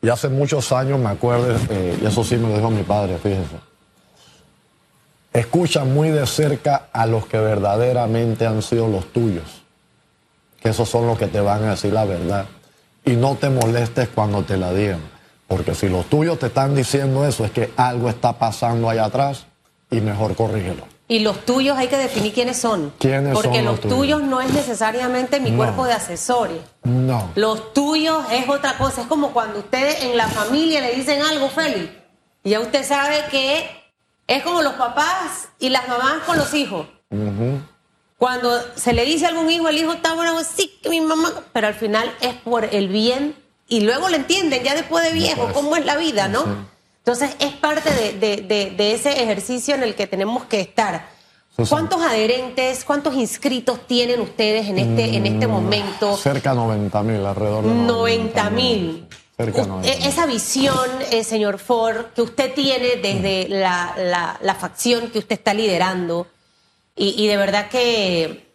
y 0.00 0.08
hace 0.08 0.28
muchos 0.28 0.70
años 0.72 0.98
me 0.98 1.08
acuerdo, 1.10 1.54
eh, 1.70 1.98
y 2.00 2.06
eso 2.06 2.24
sí 2.24 2.36
me 2.36 2.48
lo 2.48 2.56
dijo 2.56 2.70
mi 2.70 2.82
padre, 2.82 3.18
fíjense. 3.18 3.56
Escucha 5.32 5.84
muy 5.84 6.08
de 6.10 6.26
cerca 6.26 6.88
a 6.92 7.06
los 7.06 7.26
que 7.26 7.38
verdaderamente 7.38 8.46
han 8.46 8.62
sido 8.62 8.88
los 8.88 9.12
tuyos, 9.12 9.44
que 10.60 10.70
esos 10.70 10.88
son 10.88 11.06
los 11.06 11.18
que 11.18 11.26
te 11.26 11.40
van 11.40 11.64
a 11.64 11.70
decir 11.70 11.92
la 11.92 12.04
verdad. 12.04 12.46
Y 13.04 13.12
no 13.12 13.36
te 13.36 13.48
molestes 13.50 14.08
cuando 14.08 14.42
te 14.42 14.56
la 14.56 14.72
digan, 14.72 15.00
porque 15.46 15.74
si 15.74 15.88
los 15.88 16.06
tuyos 16.06 16.38
te 16.38 16.46
están 16.46 16.74
diciendo 16.74 17.26
eso, 17.26 17.44
es 17.44 17.50
que 17.50 17.72
algo 17.76 18.08
está 18.08 18.38
pasando 18.38 18.88
allá 18.88 19.04
atrás 19.04 19.46
y 19.90 20.00
mejor 20.00 20.34
corrígelo. 20.34 20.84
Y 21.10 21.20
los 21.20 21.44
tuyos 21.46 21.78
hay 21.78 21.88
que 21.88 21.96
definir 21.96 22.34
quiénes 22.34 22.58
son. 22.58 22.92
¿Quiénes 22.98 23.32
Porque 23.32 23.48
son 23.58 23.64
los 23.64 23.72
los 23.76 23.80
tuyos? 23.80 23.96
tuyos 23.98 24.22
no 24.24 24.42
es 24.42 24.52
necesariamente 24.52 25.40
mi 25.40 25.50
No. 25.52 25.56
cuerpo 25.56 25.86
de 25.86 25.92
asesores. 25.94 26.58
No. 26.84 27.30
Los 27.34 27.72
tuyos 27.72 28.26
es 28.30 28.46
otra 28.46 28.76
cosa. 28.76 29.02
Es 29.02 29.06
como 29.06 29.32
cuando 29.32 29.60
ustedes 29.60 30.02
en 30.04 30.18
la 30.18 30.28
familia 30.28 30.82
le 30.82 30.94
dicen 30.94 31.22
algo, 31.22 31.48
Félix. 31.48 31.90
Y 32.44 32.50
ya 32.50 32.60
usted 32.60 32.84
sabe 32.84 33.24
que 33.30 33.66
es 34.28 34.42
como 34.44 34.62
los 34.62 34.74
papás 34.74 35.48
y 35.58 35.70
las 35.70 35.88
mamás 35.88 36.22
con 36.24 36.36
los 36.38 36.54
hijos. 36.54 36.86
Cuando 38.16 38.50
se 38.76 38.92
le 38.92 39.04
dice 39.04 39.26
a 39.26 39.28
algún 39.28 39.48
hijo, 39.50 39.68
el 39.68 39.78
hijo 39.78 39.92
está 39.92 40.14
bueno, 40.14 40.36
sí, 40.44 40.76
que 40.82 40.88
mi 40.90 41.00
mamá. 41.00 41.32
Pero 41.52 41.68
al 41.68 41.74
final 41.74 42.12
es 42.20 42.34
por 42.34 42.64
el 42.64 42.88
bien. 42.88 43.34
Y 43.68 43.80
luego 43.80 44.08
lo 44.08 44.16
entienden 44.16 44.62
ya 44.64 44.74
después 44.74 45.04
de 45.04 45.12
viejo, 45.12 45.50
cómo 45.52 45.76
es 45.76 45.84
la 45.84 45.96
vida, 45.96 46.26
¿no? 46.28 46.44
Entonces 46.98 47.30
es 47.38 47.52
parte 47.54 47.90
de, 47.90 48.12
de- 48.18 48.42
de- 48.42 48.70
de 48.76 48.92
ese 48.92 49.22
ejercicio 49.22 49.74
en 49.74 49.82
el 49.82 49.94
que 49.94 50.06
tenemos 50.06 50.44
que 50.44 50.60
estar. 50.60 51.08
Sí, 51.56 51.64
sí. 51.64 51.70
¿Cuántos 51.70 52.00
adherentes, 52.02 52.84
cuántos 52.84 53.14
inscritos 53.14 53.86
tienen 53.86 54.20
ustedes 54.20 54.68
en 54.68 54.78
este, 54.78 55.16
en 55.16 55.26
este 55.26 55.46
momento? 55.46 56.16
Cerca 56.16 56.50
de 56.50 56.56
90 56.56 57.02
mil, 57.02 57.24
alrededor 57.26 57.64
de 57.64 57.74
90 57.74 58.50
mil. 58.50 59.06
Cerca 59.38 59.62
de 59.62 59.68
90 59.68 59.88
e, 59.88 60.08
Esa 60.08 60.26
visión, 60.26 60.90
eh, 61.12 61.22
señor 61.24 61.58
Ford, 61.58 62.06
que 62.14 62.22
usted 62.22 62.52
tiene 62.54 62.96
desde 62.96 63.48
la, 63.48 63.94
la- 63.96 64.36
la 64.42 64.54
facción 64.56 65.10
que 65.10 65.20
usted 65.20 65.36
está 65.36 65.54
liderando, 65.54 66.26
y, 66.96 67.14
y 67.22 67.28
de 67.28 67.36
verdad 67.36 67.68
que 67.68 68.48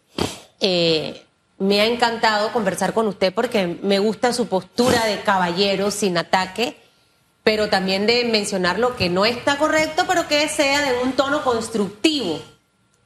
eh, 0.60 1.24
me 1.58 1.80
ha 1.80 1.86
encantado 1.86 2.52
conversar 2.52 2.92
con 2.92 3.08
usted 3.08 3.32
porque 3.32 3.66
me 3.82 3.98
gusta 3.98 4.32
su 4.34 4.46
postura 4.48 5.06
de 5.06 5.20
caballero 5.22 5.90
sin 5.90 6.18
ataque, 6.18 6.76
pero 7.42 7.70
también 7.70 8.06
de 8.06 8.24
mencionar 8.24 8.78
lo 8.78 8.94
que 8.96 9.08
no 9.08 9.24
está 9.24 9.56
correcto, 9.56 10.04
pero 10.06 10.28
que 10.28 10.48
sea 10.48 10.82
de 10.82 10.98
un 11.02 11.12
tono 11.12 11.42
constructivo. 11.44 12.40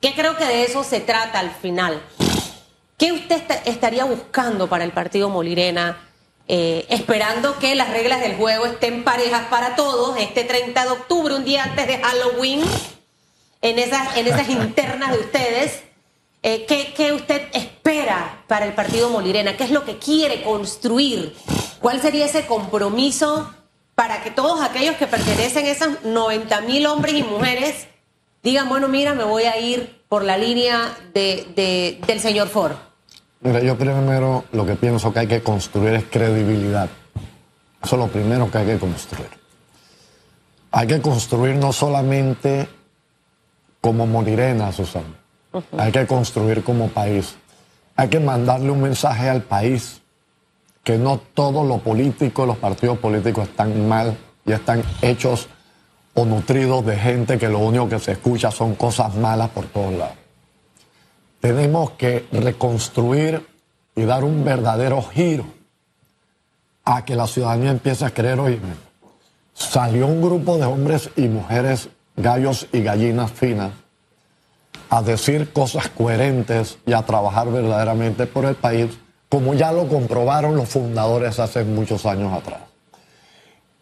Que 0.00 0.14
creo 0.14 0.36
que 0.36 0.44
de 0.44 0.64
eso 0.64 0.82
se 0.84 1.00
trata 1.00 1.38
al 1.40 1.50
final. 1.52 2.00
¿Qué 2.96 3.12
usted 3.12 3.36
esta- 3.36 3.54
estaría 3.64 4.04
buscando 4.04 4.68
para 4.68 4.82
el 4.84 4.90
partido 4.92 5.28
Molirena? 5.28 6.07
Eh, 6.50 6.86
esperando 6.88 7.58
que 7.58 7.74
las 7.74 7.90
reglas 7.90 8.20
del 8.20 8.36
juego 8.36 8.64
estén 8.64 9.04
parejas 9.04 9.48
para 9.50 9.76
todos 9.76 10.16
este 10.18 10.44
30 10.44 10.82
de 10.84 10.90
octubre, 10.90 11.34
un 11.34 11.44
día 11.44 11.64
antes 11.64 11.86
de 11.86 11.98
Halloween, 11.98 12.62
en 13.60 13.78
esas, 13.78 14.16
en 14.16 14.26
esas 14.26 14.48
internas 14.48 15.12
de 15.12 15.18
ustedes. 15.18 15.82
Eh, 16.42 16.64
¿qué, 16.66 16.94
qué 16.96 17.12
usted 17.12 17.42
espera 17.52 18.44
para 18.46 18.64
el 18.64 18.72
partido 18.72 19.10
Molirena? 19.10 19.56
¿Qué 19.56 19.64
es 19.64 19.70
lo 19.70 19.84
que 19.84 19.98
quiere 19.98 20.42
construir? 20.42 21.34
¿Cuál 21.80 22.00
sería 22.00 22.24
ese 22.26 22.46
compromiso 22.46 23.52
para 23.94 24.22
que 24.22 24.30
todos 24.30 24.60
aquellos 24.62 24.96
que 24.96 25.06
pertenecen 25.08 25.66
a 25.66 25.70
esos 25.70 26.02
90 26.04 26.60
mil 26.62 26.86
hombres 26.86 27.14
y 27.14 27.22
mujeres 27.24 27.88
digan, 28.42 28.68
bueno, 28.68 28.86
mira, 28.88 29.12
me 29.14 29.24
voy 29.24 29.42
a 29.42 29.58
ir 29.58 30.00
por 30.08 30.22
la 30.24 30.38
línea 30.38 30.96
de- 31.12 31.46
de- 31.56 32.00
del 32.06 32.20
señor 32.20 32.48
Ford? 32.48 32.72
Mira, 33.40 33.60
yo 33.60 33.78
primero 33.78 34.44
lo 34.52 34.66
que 34.66 34.74
pienso 34.74 35.12
que 35.12 35.20
hay 35.20 35.26
que 35.26 35.42
construir 35.42 35.94
es 35.94 36.04
credibilidad. 36.04 36.88
Eso 37.82 37.96
es 37.96 38.00
lo 38.00 38.08
primero 38.08 38.50
que 38.50 38.58
hay 38.58 38.66
que 38.66 38.78
construir. 38.78 39.28
Hay 40.72 40.86
que 40.86 41.00
construir 41.00 41.56
no 41.56 41.72
solamente 41.72 42.68
como 43.80 44.06
Morirena, 44.06 44.72
Susana. 44.72 45.14
Hay 45.78 45.92
que 45.92 46.06
construir 46.06 46.64
como 46.64 46.88
país. 46.88 47.36
Hay 47.96 48.08
que 48.08 48.20
mandarle 48.20 48.70
un 48.70 48.82
mensaje 48.82 49.28
al 49.28 49.42
país 49.42 50.02
que 50.82 50.98
no 50.98 51.18
todo 51.18 51.64
lo 51.64 51.78
político, 51.78 52.44
los 52.44 52.56
partidos 52.56 52.98
políticos 52.98 53.48
están 53.48 53.88
mal 53.88 54.16
y 54.44 54.52
están 54.52 54.82
hechos 55.00 55.48
o 56.14 56.24
nutridos 56.24 56.84
de 56.84 56.96
gente 56.96 57.38
que 57.38 57.48
lo 57.48 57.60
único 57.60 57.88
que 57.88 57.98
se 57.98 58.12
escucha 58.12 58.50
son 58.50 58.74
cosas 58.74 59.14
malas 59.14 59.50
por 59.50 59.66
todos 59.66 59.92
lados. 59.92 60.17
Tenemos 61.40 61.92
que 61.92 62.26
reconstruir 62.32 63.46
y 63.94 64.04
dar 64.04 64.24
un 64.24 64.44
verdadero 64.44 65.02
giro 65.02 65.44
a 66.84 67.04
que 67.04 67.14
la 67.14 67.26
ciudadanía 67.26 67.70
empiece 67.70 68.04
a 68.04 68.10
creer, 68.10 68.40
oye, 68.40 68.60
salió 69.54 70.06
un 70.06 70.22
grupo 70.22 70.56
de 70.56 70.64
hombres 70.64 71.10
y 71.16 71.28
mujeres, 71.28 71.90
gallos 72.16 72.66
y 72.72 72.80
gallinas 72.82 73.30
finas, 73.30 73.72
a 74.88 75.02
decir 75.02 75.52
cosas 75.52 75.88
coherentes 75.88 76.78
y 76.86 76.92
a 76.92 77.02
trabajar 77.02 77.50
verdaderamente 77.50 78.26
por 78.26 78.46
el 78.46 78.54
país, 78.54 78.98
como 79.28 79.52
ya 79.54 79.70
lo 79.72 79.86
comprobaron 79.86 80.56
los 80.56 80.68
fundadores 80.68 81.38
hace 81.38 81.64
muchos 81.64 82.06
años 82.06 82.32
atrás. 82.32 82.60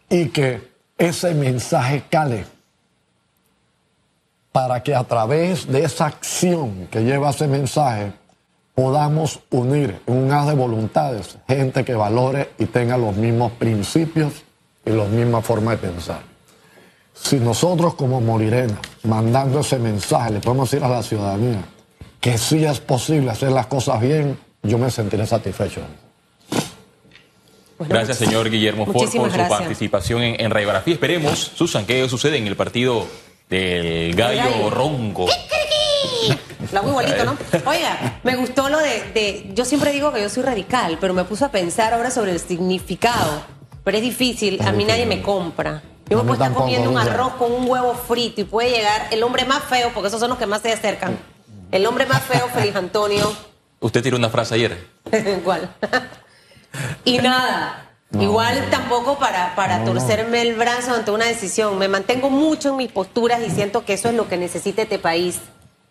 Y 0.09 0.31
que 0.31 0.73
ese 0.99 1.35
mensaje 1.35 2.05
cale 2.11 2.45
para 4.57 4.83
que 4.83 4.95
a 4.95 5.05
través 5.05 5.71
de 5.71 5.85
esa 5.85 6.07
acción 6.07 6.89
que 6.91 7.05
lleva 7.05 7.29
ese 7.29 7.47
mensaje 7.47 8.15
podamos 8.75 9.41
unir 9.51 10.01
en 10.07 10.17
un 10.17 10.33
haz 10.33 10.47
de 10.47 10.55
voluntades 10.55 11.37
gente 11.47 11.85
que 11.85 11.95
valore 11.95 12.53
y 12.59 12.65
tenga 12.65 12.97
los 12.97 13.15
mismos 13.17 13.53
principios 13.53 14.33
y 14.87 14.93
las 14.93 15.11
mismas 15.11 15.45
formas 15.45 15.79
de 15.79 15.89
pensar. 15.89 16.21
Si 17.13 17.37
nosotros 17.37 17.97
como 17.97 18.23
Molirena, 18.23 18.81
mandando 19.03 19.61
ese 19.61 19.79
mensaje, 19.79 20.31
le 20.31 20.41
podemos 20.41 20.71
decir 20.71 20.83
a 20.83 20.89
la 20.89 21.03
ciudadanía 21.03 21.63
que 22.19 22.39
sí 22.39 22.65
es 22.65 22.81
posible 22.81 23.33
hacer 23.33 23.53
las 23.53 23.67
cosas 23.67 24.01
bien, 24.01 24.39
yo 24.63 24.79
me 24.79 24.91
sentiré 24.91 25.27
satisfecho. 25.27 25.83
Bueno, 27.77 27.95
gracias, 27.95 28.17
señor 28.17 28.49
Guillermo 28.49 28.87
Ford, 28.87 29.11
por 29.15 29.31
su 29.31 29.49
participación 29.51 30.23
en, 30.23 30.41
en 30.41 30.51
Radiografía. 30.51 30.95
Esperemos, 30.95 31.39
Susan, 31.55 31.85
qué 31.85 32.09
sucede 32.09 32.39
en 32.39 32.47
el 32.47 32.57
partido 32.57 33.07
del 33.49 34.15
gallo, 34.15 34.71
ronco. 34.71 35.27
La 36.73 36.83
muy 36.83 36.91
igualito, 36.91 37.25
¿no? 37.25 37.37
Oiga, 37.71 38.21
me 38.25 38.37
gustó 38.37 38.69
lo 38.69 38.79
de, 38.79 39.11
de, 39.13 39.51
Yo 39.55 39.65
siempre 39.65 39.93
digo 39.93 40.13
que 40.13 40.21
yo 40.21 40.29
soy 40.29 40.43
radical, 40.43 40.99
pero 41.01 41.15
me 41.15 41.25
puso 41.25 41.45
a 41.45 41.51
pensar 41.51 41.95
ahora 41.95 42.11
sobre 42.11 42.33
el 42.33 42.41
significado. 42.41 43.43
Pero 43.85 43.99
es 43.99 44.03
difícil, 44.03 44.61
a 44.63 44.73
mí 44.73 44.85
nadie 44.85 45.07
me 45.07 45.23
compra. 45.23 45.83
Yo 46.09 46.19
me 46.19 46.23
puedo 46.23 46.35
estar 46.35 46.53
comiendo 46.53 46.91
un 46.91 46.99
arroz 46.99 47.35
con 47.35 47.53
un 47.53 47.69
huevo 47.69 47.95
frito 47.95 48.41
y 48.41 48.45
puede 48.45 48.71
llegar 48.71 49.09
el 49.11 49.23
hombre 49.23 49.45
más 49.45 49.65
feo, 49.65 49.91
porque 49.93 50.09
esos 50.09 50.21
son 50.21 50.31
los 50.31 50.39
que 50.39 50.47
más 50.47 50.63
se 50.63 50.73
acercan. 50.73 51.19
El 51.73 51.87
hombre 51.87 52.07
más 52.07 52.23
feo, 52.23 52.49
Feliz 52.49 52.77
Antonio. 52.77 53.33
Usted 53.81 54.03
tiró 54.03 54.17
una 54.17 54.29
frase 54.29 54.55
ayer. 54.55 54.87
¿Cuál? 55.45 55.69
y 57.05 57.19
nada. 57.19 57.86
Igual 58.13 58.71
tampoco 58.71 59.19
para, 59.19 59.55
para 59.57 59.85
torcerme 59.85 60.41
el 60.43 60.55
brazo 60.55 60.95
ante 60.95 61.11
una 61.11 61.27
decisión. 61.27 61.79
Me 61.79 61.89
mantengo 61.89 62.31
mucho 62.31 62.71
en 62.71 62.77
mis 62.77 62.93
posturas 62.93 63.41
y 63.47 63.51
siento 63.51 63.85
que 63.85 63.95
eso 63.95 64.09
es 64.09 64.15
lo 64.15 64.29
que 64.29 64.37
necesita 64.37 64.83
este 64.83 64.99
país. 64.99 65.41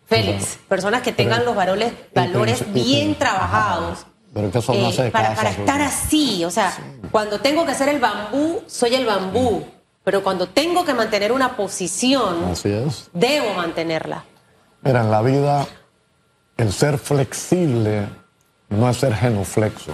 Félix, 0.06 0.58
personas 0.68 1.02
que 1.02 1.12
tengan 1.12 1.44
los 1.44 1.54
valores, 1.54 1.92
valores 2.14 2.72
bien 2.72 3.16
trabajados. 3.16 4.06
Pero 4.32 4.50
que 4.50 4.58
eso 4.58 4.72
no 4.74 4.90
eh, 4.90 5.10
para, 5.10 5.34
para 5.34 5.50
estar 5.50 5.80
así, 5.80 6.44
o 6.44 6.50
sea, 6.50 6.72
cuando 7.10 7.40
tengo 7.40 7.64
que 7.64 7.72
hacer 7.72 7.88
el 7.88 7.98
bambú, 7.98 8.62
soy 8.66 8.94
el 8.94 9.06
bambú. 9.06 9.64
Pero 10.04 10.22
cuando 10.22 10.48
tengo 10.48 10.84
que 10.84 10.94
mantener 10.94 11.32
una 11.32 11.56
posición, 11.56 12.52
debo 13.12 13.54
mantenerla. 13.54 14.24
Mira, 14.82 15.00
en 15.00 15.10
la 15.10 15.22
vida, 15.22 15.66
el 16.56 16.72
ser 16.72 16.98
flexible 16.98 18.06
no 18.68 18.88
es 18.88 18.98
ser 18.98 19.14
genuflexo. 19.14 19.92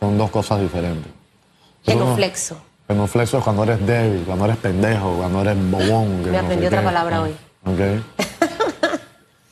Son 0.00 0.18
dos 0.18 0.30
cosas 0.32 0.60
diferentes. 0.60 1.21
Genuflexo. 1.84 2.56
genuflexo 2.88 3.38
es 3.38 3.44
cuando 3.44 3.64
eres 3.64 3.86
débil, 3.86 4.22
cuando 4.24 4.44
eres 4.44 4.56
pendejo, 4.58 5.14
cuando 5.14 5.40
eres 5.42 5.56
bobón. 5.70 6.30
Me 6.30 6.38
aprendí 6.38 6.66
otra 6.66 6.82
palabra 6.82 7.16
ah, 7.16 7.22
hoy. 7.22 7.34
Ok. 7.64 7.80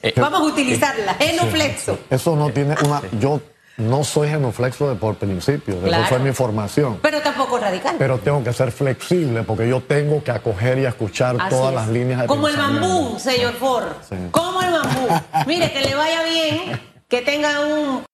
Eh, 0.03 0.15
Vamos 0.17 0.41
a 0.41 0.45
utilizarla, 0.45 1.13
genuflexo. 1.13 1.99
Eso 2.09 2.35
no 2.35 2.49
tiene 2.49 2.75
una. 2.83 3.03
Yo 3.21 3.43
no 3.81 4.05
soy 4.05 4.29
genuflexo 4.29 4.89
de 4.89 4.95
por 4.95 5.17
principio, 5.17 5.75
eso 5.85 6.05
fue 6.09 6.19
mi 6.19 6.33
formación. 6.33 6.99
Pero 7.03 7.21
tampoco 7.21 7.59
radical. 7.59 7.97
Pero 7.99 8.19
tengo 8.19 8.43
que 8.43 8.53
ser 8.53 8.73
flexible 8.73 9.43
porque 9.43 9.69
yo 9.69 9.81
tengo 9.81 10.23
que 10.23 10.31
acoger 10.31 10.79
y 10.79 10.87
escuchar 10.87 11.37
todas 11.49 11.75
las 11.75 11.89
líneas 11.89 12.23
de 12.23 12.27
Como 12.27 12.49
el 12.49 12.57
bambú, 12.57 13.19
señor 13.19 13.55
Ford. 13.55 13.93
Como 14.31 14.63
el 14.63 14.73
bambú. 14.73 15.09
Mire, 15.47 15.73
que 15.73 15.81
le 15.81 15.95
vaya 15.95 16.23
bien, 16.25 16.81
que 17.09 17.23
tenga 17.23 17.61
un 17.61 18.05